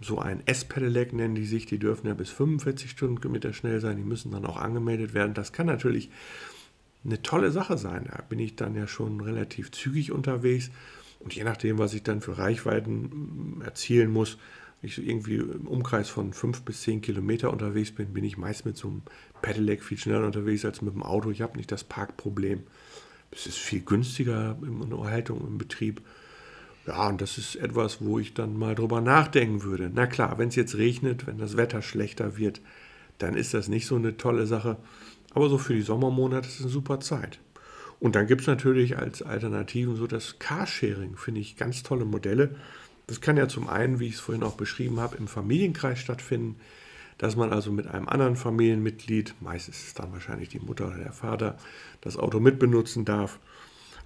so 0.01 0.19
ein 0.19 0.43
S-Pedelec 0.47 1.13
nennen 1.13 1.35
die 1.35 1.47
sich, 1.47 1.67
die 1.67 1.79
dürfen 1.79 2.07
ja 2.07 2.15
bis 2.15 2.31
45 2.31 2.91
Stundenkilometer 2.91 3.53
schnell 3.53 3.81
sein, 3.81 3.97
die 3.97 4.05
müssen 4.05 4.31
dann 4.31 4.45
auch 4.45 4.59
angemeldet 4.59 5.15
werden. 5.15 5.35
Das 5.35 5.53
kann 5.53 5.67
natürlich 5.67 6.11
eine 7.07 7.23
tolle 7.23 7.51
Sache 7.51 7.79
sein. 7.79 8.09
Da 8.11 8.23
bin 8.23 8.39
ich 8.39 8.57
dann 8.57 8.75
ja 8.75 8.87
schon 8.87 9.21
relativ 9.21 9.71
zügig 9.71 10.13
unterwegs 10.13 10.71
und 11.21 11.35
je 11.35 11.45
nachdem, 11.45 11.79
was 11.79 11.95
ich 11.95 12.03
dann 12.03 12.21
für 12.21 12.39
Reichweiten 12.39 13.59
mm, 13.59 13.63
erzielen 13.63 14.13
muss, 14.13 14.39
wenn 14.81 14.91
ich 14.91 14.99
irgendwie 14.99 15.37
im 15.37 15.67
Umkreis 15.67 16.09
von 16.09 16.33
fünf 16.33 16.63
bis 16.63 16.83
zehn 16.83 17.01
Kilometer 17.01 17.53
unterwegs 17.53 17.93
bin, 17.93 18.13
bin 18.13 18.25
ich 18.25 18.37
meist 18.37 18.67
mit 18.67 18.77
so 18.77 18.89
einem 18.89 19.03
Pedelec 19.43 19.83
viel 19.83 19.99
schneller 19.99 20.27
unterwegs 20.27 20.65
als 20.65 20.83
mit 20.83 20.95
dem 20.95 21.03
Auto. 21.03 21.31
Ich 21.31 21.41
habe 21.41 21.57
nicht 21.57 21.73
das 21.73 21.85
Parkproblem. 21.85 22.63
Es 23.31 23.47
ist 23.47 23.59
viel 23.59 23.81
günstiger 23.81 24.57
in 24.63 24.81
Unterhaltung, 24.81 25.47
im 25.47 25.59
Betrieb. 25.59 26.03
Ja, 26.87 27.09
und 27.09 27.21
das 27.21 27.39
ist 27.39 27.57
etwas, 27.57 28.01
wo 28.01 28.19
ich 28.19 28.35
dann 28.35 28.57
mal 28.57 28.75
drüber 28.75 29.01
nachdenken 29.01 29.63
würde. 29.63 29.91
Na 29.93 30.07
klar, 30.07 30.39
wenn 30.39 30.51
es 30.51 30.57
jetzt 30.57 30.77
regnet, 30.77 31.27
wenn 31.27 31.39
das 31.39 31.57
Wetter 31.57 31.83
schlechter 31.83 32.37
wird, 32.37 32.61
dann 33.19 33.35
ist 33.35 33.55
das 33.55 33.69
nicht 33.69 33.87
so 33.87 33.97
eine 33.97 34.17
tolle 34.17 34.47
Sache. 34.47 34.77
Aber 35.37 35.51
so 35.51 35.59
für 35.59 35.75
die 35.75 35.83
Sommermonate 35.83 36.49
ist 36.49 36.55
es 36.55 36.63
eine 36.63 36.71
super 36.71 36.99
Zeit. 36.99 37.39
Und 38.01 38.17
dann 38.17 38.27
gibt 38.27 38.41
es 38.41 38.47
natürlich 38.47 38.97
als 38.97 39.21
Alternativen 39.21 39.95
so 39.95 40.07
das 40.07 40.39
Carsharing, 40.39 41.19
finde 41.19 41.43
ich 41.43 41.59
ganz 41.59 41.83
tolle 41.83 42.07
Modelle. 42.07 42.57
Das 43.07 43.21
kann 43.21 43.37
ja 43.37 43.47
zum 43.47 43.69
einen, 43.69 44.01
wie 44.01 44.07
ich 44.07 44.15
es 44.15 44.21
vorhin 44.21 44.43
auch 44.43 44.55
beschrieben 44.55 44.99
habe, 44.99 45.19
im 45.19 45.29
Familienkreis 45.29 45.99
stattfinden, 45.99 46.57
dass 47.19 47.37
man 47.37 47.53
also 47.53 47.71
mit 47.71 47.87
einem 47.87 48.09
anderen 48.09 48.37
Familienmitglied, 48.37 49.35
meistens 49.41 49.77
ist 49.77 49.87
es 49.89 49.95
dann 49.95 50.11
wahrscheinlich 50.11 50.49
die 50.49 50.59
Mutter 50.59 50.87
oder 50.87 50.97
der 50.97 51.13
Vater, 51.13 51.59
das 52.01 52.17
Auto 52.17 52.41
mitbenutzen 52.41 53.05
darf. 53.05 53.39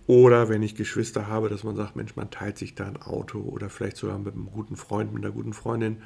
Oder 0.08 0.48
wenn 0.48 0.64
ich 0.64 0.74
Geschwister 0.74 1.28
habe, 1.28 1.48
dass 1.48 1.62
man 1.62 1.76
sagt, 1.76 1.94
Mensch, 1.94 2.16
man 2.16 2.32
teilt 2.32 2.58
sich 2.58 2.74
da 2.74 2.88
ein 2.88 3.00
Auto 3.00 3.38
oder 3.38 3.70
vielleicht 3.70 3.98
sogar 3.98 4.18
mit 4.18 4.34
einem 4.34 4.50
guten 4.50 4.74
Freund, 4.74 5.14
mit 5.14 5.24
einer 5.24 5.32
guten 5.32 5.52
Freundin 5.52 5.98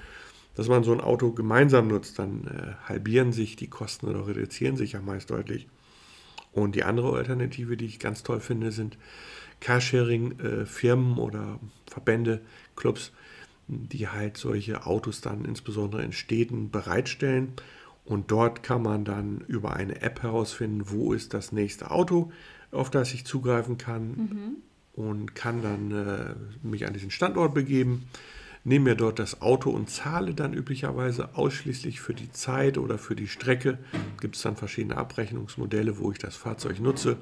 dass 0.55 0.69
man 0.69 0.85
so 0.85 0.93
ein 0.93 1.01
Auto 1.01 1.33
gemeinsam 1.33 1.89
nutzt, 1.89 2.19
dann 2.19 2.47
äh, 2.47 2.89
halbieren 2.89 3.33
sich 3.33 3.57
die 3.57 3.69
Kosten 3.69 4.07
oder 4.07 4.27
reduzieren 4.27 4.77
sich 4.77 4.93
ja 4.93 5.01
meist 5.01 5.31
deutlich. 5.31 5.69
Und 6.53 6.77
die 6.77 6.85
andere 6.85 7.17
Alternative, 7.17 7.77
die 7.77 7.87
ich 7.87 7.99
ganz 7.99 8.23
toll 8.23 8.41
finde, 8.41 8.71
sind 8.71 8.97
Carsharing-Firmen 9.61 11.17
äh, 11.17 11.21
oder 11.21 11.59
Verbände, 11.87 12.41
Clubs, 12.77 13.13
die 13.67 14.09
halt 14.09 14.37
solche 14.37 14.87
Autos 14.87 15.21
dann 15.21 15.45
insbesondere 15.45 16.05
in 16.05 16.13
Städten 16.13 16.71
bereitstellen. 16.71 17.55
Und 18.05 18.31
dort 18.31 18.63
kann 18.63 18.83
man 18.83 19.05
dann 19.05 19.43
über 19.49 19.75
eine 19.75 20.03
App 20.03 20.23
herausfinden, 20.23 20.85
wo 20.91 21.13
ist 21.13 21.35
das 21.35 21.51
nächste 21.51 21.91
Auto, 21.91 22.31
auf 22.71 22.91
das 22.91 23.15
ich 23.15 23.25
zugreifen 23.25 23.79
kann 23.79 24.09
mhm. 24.09 24.57
und 24.93 25.35
kann 25.35 25.63
dann 25.63 25.91
äh, 25.91 26.35
mich 26.63 26.87
an 26.87 26.93
diesen 26.93 27.11
Standort 27.11 27.55
begeben 27.55 28.07
nehme 28.65 28.91
mir 28.91 28.95
dort 28.97 29.19
das 29.19 29.43
Auto 29.43 29.71
und 29.71 29.91
zahle 29.91 30.35
dann 30.35 30.55
üblicherweise 30.55 31.35
ausschließlich 31.37 32.01
für 32.01 32.15
die 32.15 32.33
Zeit 32.33 32.79
oder 32.79 32.99
für 32.99 33.15
die 33.15 33.29
Strecke. 33.29 33.79
Gibt 34.21 34.37
es 34.37 34.43
dann 34.43 34.57
verschiedene 34.57 34.97
Abrechnungsmodelle, 34.97 35.99
wo 35.99 36.11
ich 36.11 36.19
das 36.19 36.37
Fahrzeug 36.37 36.81
nutze. 36.81 37.19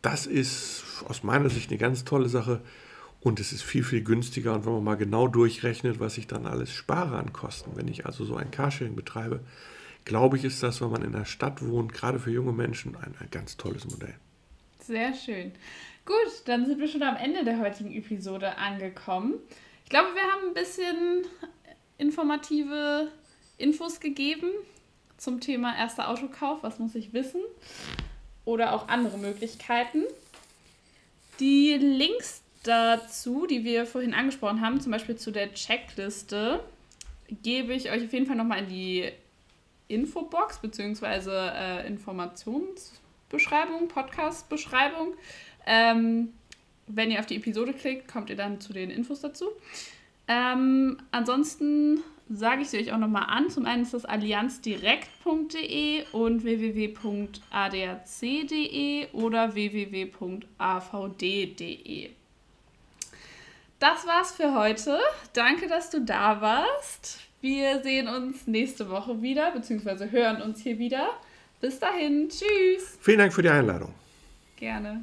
Das 0.00 0.26
ist 0.26 1.04
aus 1.06 1.22
meiner 1.22 1.50
Sicht 1.50 1.70
eine 1.70 1.78
ganz 1.78 2.04
tolle 2.04 2.28
Sache 2.28 2.60
und 3.20 3.40
es 3.40 3.52
ist 3.52 3.62
viel, 3.62 3.84
viel 3.84 4.02
günstiger. 4.02 4.54
Und 4.54 4.66
wenn 4.66 4.72
man 4.72 4.84
mal 4.84 4.96
genau 4.96 5.28
durchrechnet, 5.28 6.00
was 6.00 6.18
ich 6.18 6.26
dann 6.26 6.46
alles 6.46 6.72
spare 6.72 7.16
an 7.18 7.32
Kosten, 7.32 7.72
wenn 7.74 7.88
ich 7.88 8.06
also 8.06 8.24
so 8.24 8.36
ein 8.36 8.50
Carsharing 8.50 8.96
betreibe, 8.96 9.40
glaube 10.04 10.36
ich, 10.36 10.44
ist 10.44 10.62
das, 10.62 10.80
wenn 10.80 10.90
man 10.90 11.02
in 11.02 11.12
der 11.12 11.24
Stadt 11.24 11.66
wohnt, 11.66 11.92
gerade 11.92 12.18
für 12.18 12.30
junge 12.30 12.52
Menschen, 12.52 12.96
ein, 12.96 13.14
ein 13.18 13.28
ganz 13.30 13.56
tolles 13.56 13.86
Modell. 13.86 14.14
Sehr 14.80 15.14
schön. 15.14 15.52
Gut, 16.04 16.42
dann 16.44 16.66
sind 16.66 16.78
wir 16.78 16.88
schon 16.88 17.02
am 17.02 17.16
Ende 17.16 17.44
der 17.44 17.58
heutigen 17.58 17.92
Episode 17.92 18.58
angekommen. 18.58 19.34
Ich 19.84 19.90
glaube, 19.90 20.14
wir 20.14 20.22
haben 20.22 20.48
ein 20.48 20.54
bisschen 20.54 21.26
informative 21.98 23.12
Infos 23.58 24.00
gegeben 24.00 24.50
zum 25.18 25.40
Thema 25.40 25.76
erster 25.76 26.08
Autokauf. 26.08 26.62
Was 26.62 26.78
muss 26.78 26.94
ich 26.94 27.12
wissen? 27.12 27.42
Oder 28.44 28.72
auch 28.72 28.88
andere 28.88 29.18
Möglichkeiten. 29.18 30.04
Die 31.38 31.74
Links 31.74 32.42
dazu, 32.62 33.46
die 33.46 33.64
wir 33.64 33.86
vorhin 33.86 34.14
angesprochen 34.14 34.62
haben, 34.62 34.80
zum 34.80 34.90
Beispiel 34.90 35.16
zu 35.16 35.30
der 35.30 35.52
Checkliste, 35.52 36.64
gebe 37.42 37.74
ich 37.74 37.90
euch 37.90 38.04
auf 38.04 38.12
jeden 38.12 38.26
Fall 38.26 38.36
nochmal 38.36 38.60
in 38.60 38.68
die 38.68 39.12
Infobox 39.88 40.60
bzw. 40.60 41.30
Äh, 41.30 41.86
Informationsbeschreibung, 41.86 43.88
Podcast-Beschreibung. 43.88 45.14
Ähm, 45.66 46.32
wenn 46.86 47.10
ihr 47.10 47.20
auf 47.20 47.26
die 47.26 47.36
Episode 47.36 47.72
klickt, 47.72 48.10
kommt 48.10 48.30
ihr 48.30 48.36
dann 48.36 48.60
zu 48.60 48.72
den 48.72 48.90
Infos 48.90 49.20
dazu. 49.20 49.46
Ähm, 50.28 50.98
ansonsten 51.10 52.00
sage 52.30 52.62
ich 52.62 52.70
sie 52.70 52.78
euch 52.78 52.92
auch 52.92 52.98
nochmal 52.98 53.26
an. 53.28 53.50
Zum 53.50 53.66
einen 53.66 53.82
ist 53.82 53.92
das 53.94 54.04
allianzdirekt.de 54.04 56.04
und 56.12 56.44
www.adrc.de 56.44 57.38
oder 59.12 59.54
www.avd.de. 59.54 60.10
Das 63.78 64.06
war's 64.06 64.32
für 64.32 64.54
heute. 64.54 64.98
Danke, 65.34 65.68
dass 65.68 65.90
du 65.90 66.00
da 66.00 66.40
warst. 66.40 67.18
Wir 67.42 67.82
sehen 67.82 68.08
uns 68.08 68.46
nächste 68.46 68.88
Woche 68.88 69.20
wieder, 69.20 69.50
beziehungsweise 69.50 70.10
hören 70.10 70.40
uns 70.40 70.62
hier 70.62 70.78
wieder. 70.78 71.10
Bis 71.60 71.78
dahin, 71.78 72.30
tschüss. 72.30 72.96
Vielen 73.00 73.18
Dank 73.18 73.34
für 73.34 73.42
die 73.42 73.50
Einladung. 73.50 73.92
Gerne. 74.56 75.02